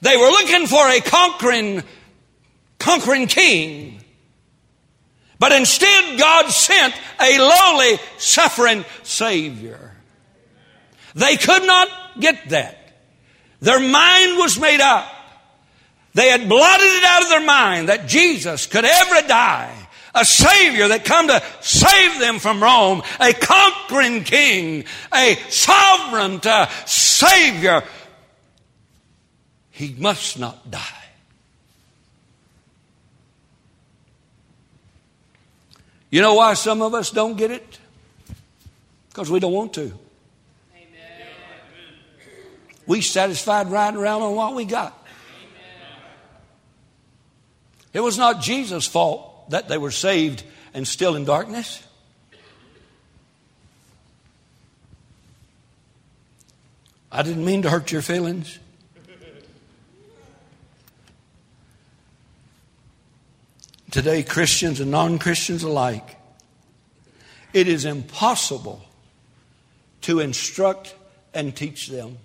They 0.00 0.16
were 0.16 0.30
looking 0.30 0.66
for 0.66 0.84
a 0.88 1.00
conquering, 1.00 1.84
conquering 2.80 3.28
king. 3.28 3.95
But 5.38 5.52
instead, 5.52 6.18
God 6.18 6.48
sent 6.50 6.94
a 7.20 7.38
lowly, 7.38 7.98
suffering 8.18 8.84
Savior. 9.02 9.92
They 11.14 11.36
could 11.36 11.66
not 11.66 11.88
get 12.20 12.48
that. 12.50 12.78
Their 13.60 13.80
mind 13.80 14.38
was 14.38 14.58
made 14.58 14.80
up. 14.80 15.10
They 16.14 16.28
had 16.28 16.48
blotted 16.48 16.86
it 16.86 17.04
out 17.04 17.22
of 17.22 17.28
their 17.28 17.44
mind 17.44 17.88
that 17.88 18.06
Jesus 18.06 18.66
could 18.66 18.84
ever 18.84 19.28
die. 19.28 19.88
A 20.14 20.24
Savior 20.24 20.88
that 20.88 21.04
come 21.04 21.28
to 21.28 21.42
save 21.60 22.18
them 22.20 22.38
from 22.38 22.62
Rome. 22.62 23.02
A 23.20 23.34
conquering 23.34 24.24
King. 24.24 24.84
A 25.14 25.36
sovereign 25.50 26.40
uh, 26.42 26.68
Savior. 26.86 27.82
He 29.70 29.94
must 29.98 30.38
not 30.38 30.70
die. 30.70 31.05
You 36.10 36.22
know 36.22 36.34
why 36.34 36.54
some 36.54 36.82
of 36.82 36.94
us 36.94 37.10
don't 37.10 37.36
get 37.36 37.50
it? 37.50 37.78
Because 39.08 39.30
we 39.30 39.40
don't 39.40 39.52
want 39.52 39.74
to. 39.74 39.82
Amen. 39.82 39.96
We 42.86 43.00
satisfied 43.00 43.68
riding 43.68 43.98
around 43.98 44.22
on 44.22 44.34
what 44.34 44.54
we 44.54 44.64
got. 44.64 44.92
Amen. 45.42 46.00
It 47.92 48.00
was 48.00 48.18
not 48.18 48.40
Jesus' 48.40 48.86
fault 48.86 49.50
that 49.50 49.68
they 49.68 49.78
were 49.78 49.90
saved 49.90 50.44
and 50.74 50.86
still 50.86 51.16
in 51.16 51.24
darkness. 51.24 51.82
I 57.10 57.22
didn't 57.22 57.44
mean 57.44 57.62
to 57.62 57.70
hurt 57.70 57.90
your 57.90 58.02
feelings. 58.02 58.58
Today, 63.90 64.22
Christians 64.22 64.80
and 64.80 64.90
non 64.90 65.18
Christians 65.18 65.62
alike, 65.62 66.16
it 67.52 67.68
is 67.68 67.84
impossible 67.84 68.82
to 70.02 70.20
instruct 70.20 70.94
and 71.34 71.54
teach 71.54 71.88
them. 71.88 72.18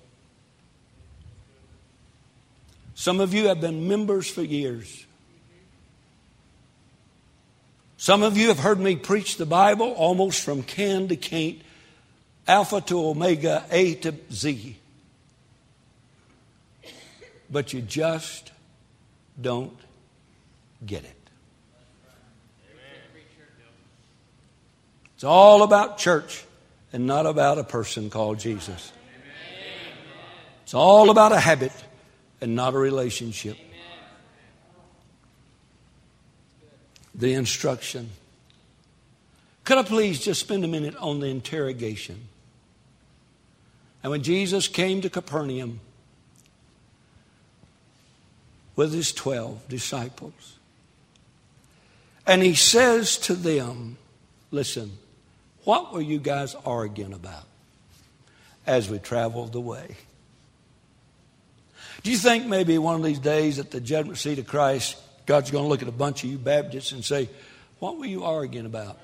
Some 2.95 3.19
of 3.19 3.33
you 3.33 3.47
have 3.47 3.59
been 3.59 3.87
members 3.87 4.29
for 4.29 4.43
years. 4.43 5.05
Some 7.97 8.23
of 8.23 8.37
you 8.37 8.47
have 8.47 8.59
heard 8.59 8.79
me 8.79 8.95
preach 8.95 9.37
the 9.37 9.45
Bible 9.45 9.91
almost 9.91 10.43
from 10.43 10.63
can 10.63 11.07
to 11.07 11.15
can't, 11.15 11.61
alpha 12.47 12.81
to 12.81 13.07
omega, 13.07 13.63
A 13.69 13.95
to 13.95 14.15
Z. 14.31 14.77
But 17.49 17.73
you 17.73 17.81
just 17.81 18.51
don't 19.39 19.77
get 20.85 21.03
it. 21.03 21.20
It's 25.21 25.25
all 25.27 25.61
about 25.61 25.99
church 25.99 26.43
and 26.91 27.05
not 27.05 27.27
about 27.27 27.59
a 27.59 27.63
person 27.63 28.09
called 28.09 28.39
Jesus. 28.39 28.91
It's 30.63 30.73
all 30.73 31.11
about 31.11 31.31
a 31.31 31.39
habit 31.39 31.73
and 32.41 32.55
not 32.55 32.73
a 32.73 32.79
relationship. 32.79 33.55
the 37.13 37.35
instruction. 37.35 38.09
Could 39.63 39.77
I 39.77 39.83
please 39.83 40.19
just 40.19 40.39
spend 40.39 40.65
a 40.65 40.67
minute 40.67 40.95
on 40.95 41.19
the 41.19 41.27
interrogation? 41.27 42.19
And 44.01 44.09
when 44.09 44.23
Jesus 44.23 44.67
came 44.67 45.01
to 45.01 45.09
Capernaum 45.11 45.81
with 48.75 48.91
his 48.91 49.13
12 49.13 49.69
disciples, 49.69 50.57
and 52.25 52.41
he 52.41 52.55
says 52.55 53.17
to 53.17 53.35
them, 53.35 53.97
Listen, 54.49 54.97
what 55.63 55.93
were 55.93 56.01
you 56.01 56.19
guys 56.19 56.55
arguing 56.65 57.13
about 57.13 57.43
as 58.65 58.89
we 58.89 58.99
traveled 58.99 59.53
the 59.53 59.61
way? 59.61 59.95
Do 62.03 62.11
you 62.11 62.17
think 62.17 62.47
maybe 62.47 62.77
one 62.77 62.95
of 62.95 63.03
these 63.03 63.19
days 63.19 63.59
at 63.59 63.71
the 63.71 63.79
judgment 63.79 64.17
seat 64.17 64.39
of 64.39 64.47
Christ, 64.47 64.97
God's 65.25 65.51
going 65.51 65.63
to 65.63 65.69
look 65.69 65.81
at 65.81 65.87
a 65.87 65.93
bunch 65.93 66.23
of 66.23 66.31
you 66.31 66.37
Baptists 66.37 66.91
and 66.91 67.05
say, 67.05 67.29
What 67.79 67.97
were 67.97 68.05
you 68.05 68.23
arguing 68.23 68.65
about 68.65 68.97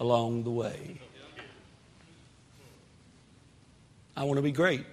along 0.00 0.42
the 0.42 0.50
way? 0.50 1.00
I 4.16 4.24
want 4.24 4.38
to 4.38 4.42
be 4.42 4.52
great. 4.52 4.86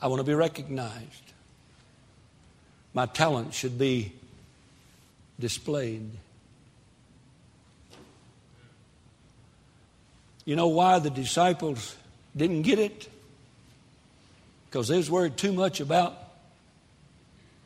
I 0.00 0.08
want 0.08 0.20
to 0.20 0.24
be 0.24 0.34
recognized. 0.34 1.22
My 2.92 3.06
talent 3.06 3.54
should 3.54 3.78
be 3.78 4.12
displayed. 5.38 6.10
You 10.44 10.56
know 10.56 10.68
why 10.68 10.98
the 10.98 11.10
disciples 11.10 11.96
didn't 12.36 12.62
get 12.62 12.78
it? 12.78 13.08
Because 14.68 14.88
they 14.88 14.96
was 14.96 15.10
worried 15.10 15.36
too 15.36 15.52
much 15.52 15.80
about 15.80 16.14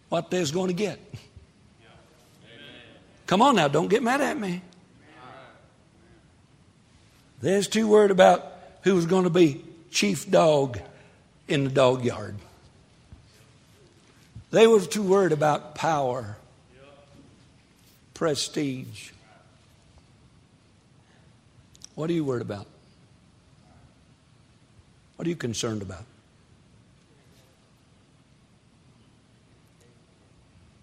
what 0.08 0.30
they're 0.30 0.46
going 0.46 0.68
to 0.68 0.74
get. 0.74 0.98
Come 3.26 3.42
on 3.42 3.56
now, 3.56 3.68
don't 3.68 3.88
get 3.88 4.02
mad 4.02 4.20
at 4.20 4.38
me. 4.38 4.62
There's 7.40 7.68
too 7.68 7.88
worried 7.88 8.10
about 8.10 8.52
who 8.82 8.94
was 8.94 9.06
going 9.06 9.24
to 9.24 9.30
be 9.30 9.64
chief 9.90 10.30
dog 10.30 10.78
in 11.48 11.64
the 11.64 11.70
dog 11.70 12.04
yard. 12.04 12.36
They 14.50 14.66
were 14.66 14.80
too 14.80 15.02
worried 15.02 15.32
about 15.32 15.74
power, 15.74 16.36
prestige. 18.14 19.10
What 21.96 22.08
are 22.10 22.12
you 22.12 22.24
worried 22.24 22.42
about? 22.42 22.66
What 25.16 25.26
are 25.26 25.30
you 25.30 25.34
concerned 25.34 25.82
about? 25.82 26.04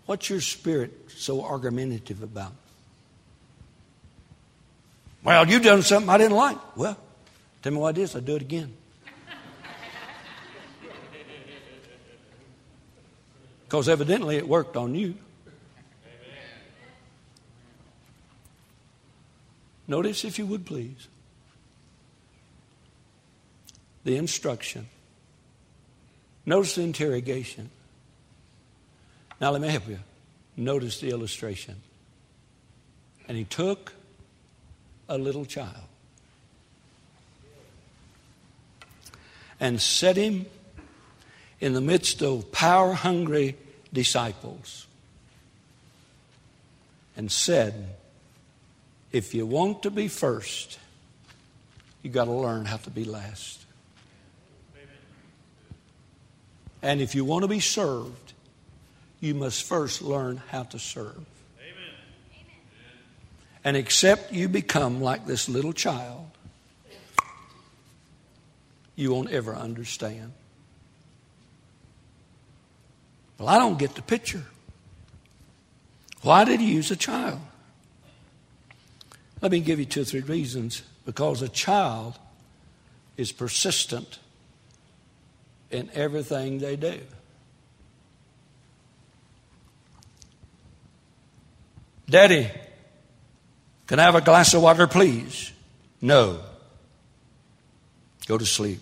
What's 0.07 0.29
your 0.29 0.41
spirit 0.41 0.91
so 1.15 1.43
argumentative 1.43 2.21
about? 2.23 2.51
Well, 5.23 5.47
you've 5.47 5.63
done 5.63 5.83
something 5.83 6.09
I 6.09 6.17
didn't 6.17 6.35
like. 6.35 6.57
Well, 6.75 6.97
tell 7.61 7.71
me 7.71 7.77
what 7.77 7.97
it 7.97 8.01
is, 8.01 8.15
I'll 8.15 8.21
do 8.21 8.35
it 8.35 8.41
again. 8.41 8.73
Because 13.65 13.87
evidently 13.87 14.37
it 14.37 14.47
worked 14.47 14.77
on 14.77 14.93
you. 14.93 15.15
Notice, 19.87 20.23
if 20.23 20.39
you 20.39 20.45
would 20.45 20.65
please, 20.65 21.07
the 24.03 24.17
instruction. 24.17 24.87
Notice 26.45 26.75
the 26.75 26.83
interrogation. 26.83 27.69
Now, 29.39 29.51
let 29.51 29.61
me 29.61 29.67
help 29.67 29.87
you. 29.87 29.99
Notice 30.55 30.99
the 30.99 31.09
illustration. 31.09 31.81
And 33.27 33.37
he 33.37 33.45
took 33.45 33.93
a 35.09 35.17
little 35.17 35.45
child 35.45 35.87
and 39.59 39.81
set 39.81 40.17
him 40.17 40.45
in 41.59 41.73
the 41.73 41.81
midst 41.81 42.21
of 42.21 42.51
power 42.51 42.93
hungry 42.93 43.55
disciples 43.93 44.87
and 47.15 47.31
said, 47.31 47.95
If 49.13 49.35
you 49.35 49.45
want 49.45 49.83
to 49.83 49.91
be 49.91 50.07
first, 50.07 50.79
you 52.01 52.09
got 52.09 52.25
to 52.25 52.31
learn 52.31 52.65
how 52.65 52.77
to 52.77 52.89
be 52.89 53.05
last. 53.05 53.59
And 56.81 56.99
if 56.99 57.15
you 57.15 57.23
want 57.23 57.43
to 57.43 57.47
be 57.47 57.61
served, 57.61 58.33
you 59.21 59.35
must 59.35 59.63
first 59.63 60.01
learn 60.01 60.41
how 60.49 60.63
to 60.63 60.79
serve. 60.79 61.15
Amen. 61.15 61.93
And 63.63 63.77
except 63.77 64.33
you 64.33 64.49
become 64.49 64.99
like 64.99 65.25
this 65.25 65.47
little 65.47 65.71
child, 65.71 66.25
you 68.95 69.13
won't 69.13 69.29
ever 69.29 69.55
understand. 69.55 70.33
Well, 73.37 73.47
I 73.47 73.59
don't 73.59 73.79
get 73.79 73.95
the 73.95 74.01
picture. 74.01 74.43
Why 76.21 76.43
did 76.45 76.59
he 76.59 76.73
use 76.73 76.91
a 76.91 76.95
child? 76.95 77.39
Let 79.43 79.51
me 79.51 79.59
give 79.59 79.77
you 79.77 79.85
two 79.85 80.01
or 80.01 80.05
three 80.05 80.21
reasons. 80.21 80.83
Because 81.05 81.41
a 81.41 81.49
child 81.49 82.17
is 83.17 83.33
persistent 83.33 84.19
in 85.69 85.89
everything 85.93 86.59
they 86.59 86.77
do. 86.77 87.01
Daddy, 92.09 92.49
can 93.85 93.99
I 93.99 94.03
have 94.03 94.15
a 94.15 94.21
glass 94.21 94.53
of 94.53 94.61
water, 94.61 94.87
please? 94.87 95.51
No. 96.01 96.39
Go 98.27 98.37
to 98.37 98.45
sleep. 98.45 98.79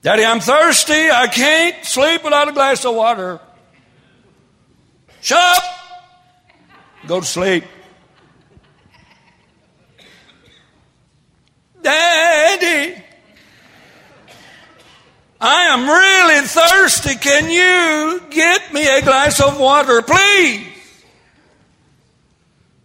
Daddy, 0.00 0.24
I'm 0.24 0.40
thirsty. 0.40 1.10
I 1.10 1.26
can't 1.26 1.84
sleep 1.84 2.24
without 2.24 2.48
a 2.48 2.52
glass 2.52 2.82
of 2.86 2.94
water. 2.94 3.40
Shut 5.20 5.38
up. 5.38 5.64
Go 7.06 7.20
to 7.20 7.26
sleep. 7.26 7.64
Daddy, 11.88 13.02
I 15.40 15.62
am 15.68 15.88
really 15.88 16.46
thirsty. 16.46 17.14
Can 17.14 17.48
you 17.48 18.20
get 18.28 18.74
me 18.74 18.86
a 18.86 19.00
glass 19.00 19.40
of 19.40 19.58
water, 19.58 20.02
please? 20.02 20.66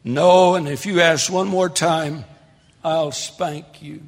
No, 0.05 0.55
and 0.55 0.69
if 0.69 0.85
you 0.85 1.01
ask 1.01 1.29
one 1.29 1.49
more 1.49 1.67
time, 1.67 2.23
I'll 2.81 3.11
spank 3.11 3.81
you. 3.81 4.03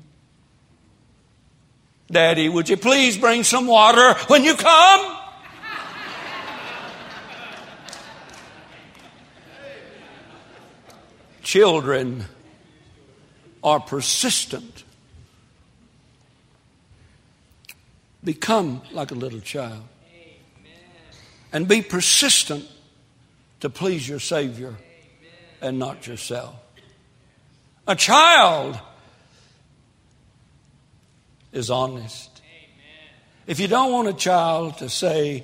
Daddy, 2.09 2.47
would 2.47 2.69
you 2.69 2.77
please 2.77 3.17
bring 3.17 3.43
some 3.43 3.67
water 3.67 4.13
when 4.27 4.45
you 4.45 4.55
come? 4.55 5.17
Children 11.43 12.23
are 13.61 13.81
persistent. 13.81 14.84
Become 18.25 18.81
like 18.91 19.11
a 19.11 19.15
little 19.15 19.39
child. 19.39 19.83
And 21.53 21.67
be 21.67 21.81
persistent 21.81 22.67
to 23.61 23.69
please 23.69 24.09
your 24.09 24.19
Savior 24.19 24.75
and 25.61 25.79
not 25.79 26.07
yourself. 26.07 26.55
A 27.87 27.95
child 27.95 28.77
is 31.53 31.69
honest. 31.69 32.41
If 33.47 33.59
you 33.59 33.67
don't 33.67 33.91
want 33.91 34.07
a 34.07 34.13
child 34.13 34.79
to 34.79 34.89
say, 34.89 35.43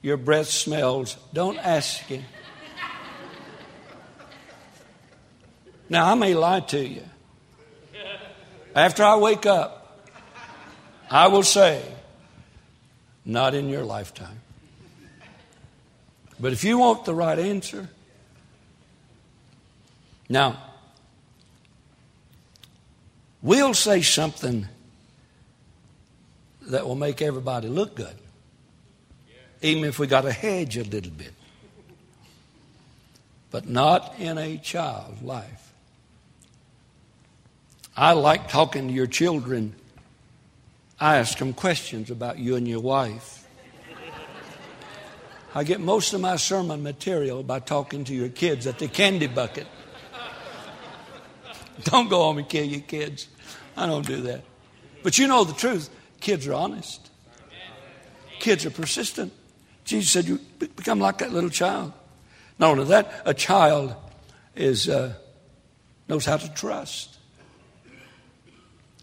Your 0.00 0.16
breath 0.16 0.48
smells. 0.48 1.16
Don't 1.32 1.58
ask 1.58 2.00
him. 2.00 2.24
Now, 5.88 6.10
I 6.10 6.14
may 6.14 6.34
lie 6.34 6.60
to 6.60 6.84
you. 6.84 7.02
After 8.74 9.04
I 9.04 9.16
wake 9.16 9.46
up, 9.46 10.08
I 11.10 11.28
will 11.28 11.42
say, 11.42 11.82
not 13.24 13.54
in 13.54 13.68
your 13.68 13.84
lifetime. 13.84 14.40
But 16.40 16.52
if 16.52 16.64
you 16.64 16.78
want 16.78 17.04
the 17.04 17.14
right 17.14 17.38
answer, 17.38 17.88
now, 20.28 20.56
we'll 23.42 23.74
say 23.74 24.02
something 24.02 24.66
that 26.62 26.86
will 26.86 26.94
make 26.94 27.20
everybody 27.20 27.68
look 27.68 27.94
good, 27.94 28.16
even 29.60 29.84
if 29.84 29.98
we 29.98 30.06
got 30.06 30.22
to 30.22 30.32
hedge 30.32 30.76
a 30.76 30.84
little 30.84 31.12
bit. 31.12 31.32
But 33.50 33.68
not 33.68 34.14
in 34.18 34.38
a 34.38 34.56
child's 34.56 35.22
life. 35.22 35.72
I 37.96 38.12
like 38.12 38.48
talking 38.48 38.88
to 38.88 38.94
your 38.94 39.06
children. 39.06 39.74
I 41.02 41.16
ask 41.16 41.36
them 41.36 41.52
questions 41.52 42.12
about 42.12 42.38
you 42.38 42.54
and 42.54 42.68
your 42.68 42.78
wife. 42.78 43.44
I 45.52 45.64
get 45.64 45.80
most 45.80 46.12
of 46.12 46.20
my 46.20 46.36
sermon 46.36 46.84
material 46.84 47.42
by 47.42 47.58
talking 47.58 48.04
to 48.04 48.14
your 48.14 48.28
kids 48.28 48.68
at 48.68 48.78
the 48.78 48.86
candy 48.86 49.26
bucket. 49.26 49.66
Don't 51.82 52.08
go 52.08 52.22
home 52.22 52.38
and 52.38 52.48
kill 52.48 52.64
your 52.64 52.82
kids. 52.82 53.26
I 53.76 53.86
don't 53.86 54.06
do 54.06 54.20
that. 54.20 54.44
But 55.02 55.18
you 55.18 55.26
know 55.26 55.42
the 55.42 55.54
truth 55.54 55.90
kids 56.20 56.46
are 56.46 56.54
honest, 56.54 57.10
kids 58.38 58.64
are 58.64 58.70
persistent. 58.70 59.32
Jesus 59.84 60.12
said, 60.12 60.26
You 60.26 60.38
become 60.60 61.00
like 61.00 61.18
that 61.18 61.32
little 61.32 61.50
child. 61.50 61.92
Not 62.60 62.70
only 62.70 62.84
that, 62.84 63.22
a 63.24 63.34
child 63.34 63.96
is, 64.54 64.88
uh, 64.88 65.14
knows 66.08 66.26
how 66.26 66.36
to 66.36 66.54
trust. 66.54 67.16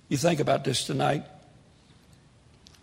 You 0.07 0.15
think 0.15 0.39
about 0.39 0.63
this 0.63 0.85
tonight. 0.85 1.25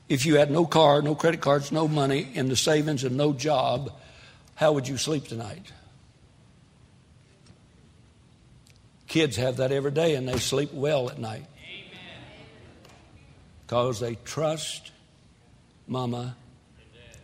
If 0.08 0.24
you 0.24 0.36
had 0.36 0.50
no 0.50 0.66
car, 0.66 1.02
no 1.02 1.14
credit 1.14 1.40
cards, 1.40 1.72
no 1.72 1.88
money 1.88 2.28
in 2.34 2.48
the 2.48 2.56
savings, 2.56 3.02
and 3.02 3.16
no 3.16 3.32
job, 3.32 3.92
how 4.54 4.72
would 4.72 4.86
you 4.86 4.96
sleep 4.96 5.26
tonight? 5.26 5.72
Kids 9.08 9.36
have 9.36 9.56
that 9.56 9.72
every 9.72 9.90
day 9.90 10.14
and 10.14 10.28
they 10.28 10.38
sleep 10.38 10.72
well 10.72 11.08
at 11.10 11.18
night. 11.18 11.46
Because 13.66 13.98
they 13.98 14.16
trust 14.24 14.92
mama 15.86 16.36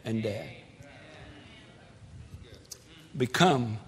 and 0.05 0.23
dad. 0.23 0.49
Become 3.17 3.79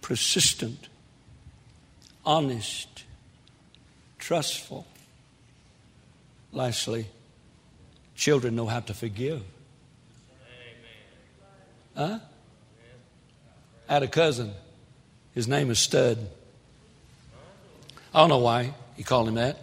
persistent, 0.00 0.88
honest, 2.24 3.04
trustful. 4.18 4.86
Lastly, 6.52 7.06
children 8.14 8.56
know 8.56 8.66
how 8.66 8.80
to 8.80 8.94
forgive. 8.94 9.42
Huh? 11.96 12.18
I 13.88 13.92
had 13.92 14.02
a 14.02 14.08
cousin. 14.08 14.52
His 15.34 15.46
name 15.46 15.70
is 15.70 15.78
Stud. 15.78 16.18
I 18.12 18.20
don't 18.20 18.28
know 18.28 18.38
why 18.38 18.74
he 18.96 19.02
called 19.02 19.28
him 19.28 19.34
that. 19.34 19.62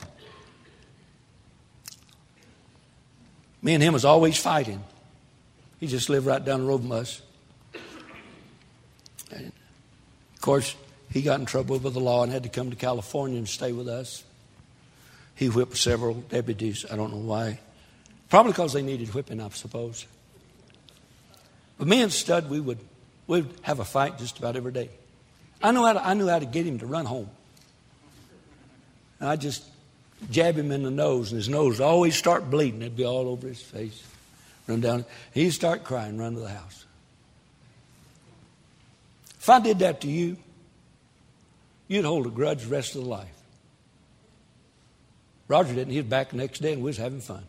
Me 3.61 3.73
and 3.73 3.83
him 3.83 3.93
was 3.93 4.05
always 4.05 4.37
fighting. 4.37 4.83
He 5.79 5.87
just 5.87 6.09
lived 6.09 6.25
right 6.25 6.43
down 6.43 6.61
the 6.61 6.65
road 6.65 6.81
from 6.81 6.91
us. 6.91 7.21
And 9.31 9.51
of 10.35 10.41
course, 10.41 10.75
he 11.11 11.21
got 11.21 11.39
in 11.39 11.45
trouble 11.45 11.77
with 11.77 11.93
the 11.93 11.99
law 11.99 12.23
and 12.23 12.31
had 12.31 12.43
to 12.43 12.49
come 12.49 12.69
to 12.69 12.75
California 12.75 13.37
and 13.37 13.47
stay 13.47 13.71
with 13.71 13.87
us. 13.87 14.23
He 15.37 15.49
whipped 15.49 15.77
several 15.77 16.15
deputies. 16.15 16.83
I 16.91 16.95
don't 16.95 17.11
know 17.11 17.19
why. 17.19 17.59
Probably 18.27 18.51
because 18.51 18.73
they 18.73 18.81
needed 18.81 19.13
whipping, 19.13 19.39
I 19.39 19.47
suppose. 19.49 20.05
But 21.77 21.87
me 21.87 22.01
and 22.01 22.11
Stud, 22.11 22.49
we 22.49 22.59
would 22.59 22.79
we'd 23.27 23.47
have 23.61 23.79
a 23.79 23.85
fight 23.85 24.17
just 24.17 24.39
about 24.39 24.55
every 24.55 24.71
day. 24.71 24.89
I 25.61 25.71
knew 25.71 25.85
how 25.85 25.93
to, 25.93 26.05
I 26.05 26.15
knew 26.15 26.27
how 26.27 26.39
to 26.39 26.45
get 26.45 26.65
him 26.65 26.79
to 26.79 26.87
run 26.87 27.05
home. 27.05 27.29
And 29.19 29.29
I 29.29 29.35
just 29.35 29.63
jab 30.31 30.55
him 30.55 30.71
in 30.71 30.81
the 30.81 30.89
nose, 30.91 31.31
and 31.31 31.37
his 31.37 31.49
nose 31.49 31.79
would 31.79 31.85
always 31.85 32.15
start 32.15 32.49
bleeding. 32.49 32.81
It'd 32.81 32.97
be 32.97 33.05
all 33.05 33.27
over 33.27 33.47
his 33.47 33.61
face. 33.61 34.03
Run 34.65 34.81
down. 34.81 35.05
He'd 35.35 35.51
start 35.51 35.83
crying, 35.83 36.17
run 36.17 36.33
to 36.33 36.39
the 36.39 36.49
house. 36.49 36.85
If 39.39 39.47
I 39.49 39.59
did 39.59 39.79
that 39.79 40.01
to 40.01 40.07
you, 40.07 40.35
you'd 41.87 42.05
hold 42.05 42.25
a 42.25 42.29
grudge 42.31 42.63
the 42.63 42.69
rest 42.69 42.95
of 42.95 43.03
the 43.03 43.07
life. 43.07 43.36
Roger 45.47 45.73
didn't. 45.73 45.91
He 45.91 45.97
was 45.97 46.07
back 46.07 46.31
the 46.31 46.37
next 46.37 46.59
day 46.59 46.73
and 46.73 46.81
we 46.81 46.87
was 46.87 46.97
having 46.97 47.21
fun. 47.21 47.43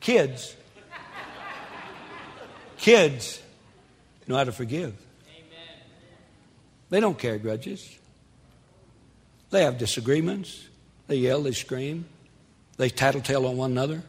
Kids, 0.00 0.54
kids 2.76 3.42
know 4.26 4.36
how 4.36 4.44
to 4.44 4.52
forgive. 4.52 4.94
They 6.90 7.00
don't 7.00 7.18
carry 7.18 7.38
grudges. 7.38 7.98
They 9.50 9.64
have 9.64 9.76
disagreements. 9.76 10.66
They 11.08 11.16
yell, 11.16 11.42
they 11.42 11.52
scream, 11.52 12.04
they 12.76 12.90
tattletale 12.90 13.46
on 13.46 13.56
one 13.56 13.70
another. 13.70 14.02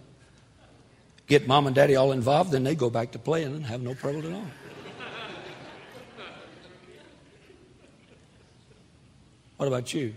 Get 1.28 1.48
mom 1.48 1.66
and 1.66 1.76
daddy 1.76 1.96
all 1.96 2.12
involved, 2.12 2.52
then 2.52 2.66
they 2.66 2.76
go 2.76 2.90
back 2.90 3.12
to 3.12 3.20
playing 3.20 3.56
and 3.56 3.66
have 3.66 3.82
no 3.82 3.96
problem 3.96 4.26
at 4.26 4.34
all. 4.34 4.48
What 9.56 9.68
about 9.68 9.94
you? 9.94 10.14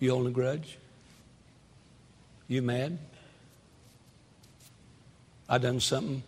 You 0.00 0.10
hold 0.10 0.26
a 0.26 0.30
grudge? 0.30 0.78
You 2.48 2.62
mad? 2.62 2.98
I 5.48 5.58
done 5.58 5.80
something 5.80 6.22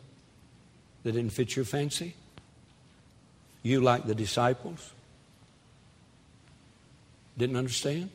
that 1.02 1.12
didn't 1.12 1.32
fit 1.32 1.56
your 1.56 1.64
fancy? 1.64 2.14
You 3.62 3.80
like 3.80 4.06
the 4.06 4.14
disciples? 4.14 4.92
Didn't 7.36 7.56
understand? 7.56 8.10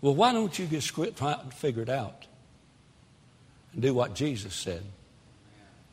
Well, 0.00 0.14
why 0.14 0.32
don't 0.32 0.56
you 0.58 0.66
just 0.66 0.94
quit 0.94 1.16
trying 1.16 1.48
to 1.48 1.56
figure 1.56 1.82
it 1.82 1.88
out 1.88 2.26
and 3.72 3.82
do 3.82 3.94
what 3.94 4.14
Jesus 4.14 4.54
said 4.54 4.82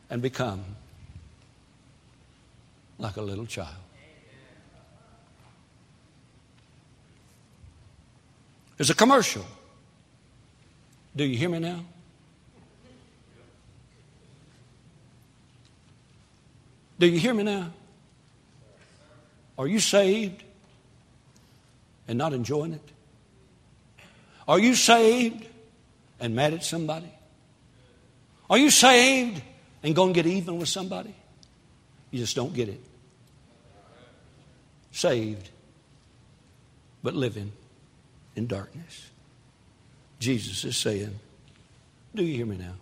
and 0.09 0.21
become 0.21 0.63
like 2.99 3.17
a 3.17 3.21
little 3.21 3.45
child? 3.45 3.84
There's 8.77 8.89
a 8.89 8.95
commercial. 8.95 9.45
Do 11.15 11.23
you 11.23 11.37
hear 11.37 11.49
me 11.49 11.59
now? 11.59 11.85
Do 16.99 17.07
you 17.07 17.19
hear 17.19 17.33
me 17.33 17.43
now? 17.43 17.71
Are 19.57 19.67
you 19.67 19.79
saved 19.79 20.43
and 22.07 22.17
not 22.17 22.33
enjoying 22.33 22.73
it? 22.73 22.91
Are 24.47 24.59
you 24.59 24.75
saved 24.75 25.45
and 26.19 26.35
mad 26.35 26.53
at 26.53 26.63
somebody? 26.63 27.11
Are 28.49 28.57
you 28.57 28.69
saved 28.69 29.41
and 29.83 29.95
going 29.95 30.13
to 30.13 30.21
get 30.21 30.29
even 30.29 30.57
with 30.57 30.69
somebody? 30.69 31.15
You 32.11 32.19
just 32.19 32.35
don't 32.35 32.53
get 32.53 32.69
it. 32.69 32.81
Saved, 34.91 35.49
but 37.01 37.13
living 37.13 37.51
in 38.35 38.47
darkness. 38.47 39.11
Jesus 40.19 40.63
is 40.63 40.77
saying, 40.77 41.19
Do 42.13 42.23
you 42.23 42.35
hear 42.35 42.45
me 42.45 42.57
now? 42.57 42.75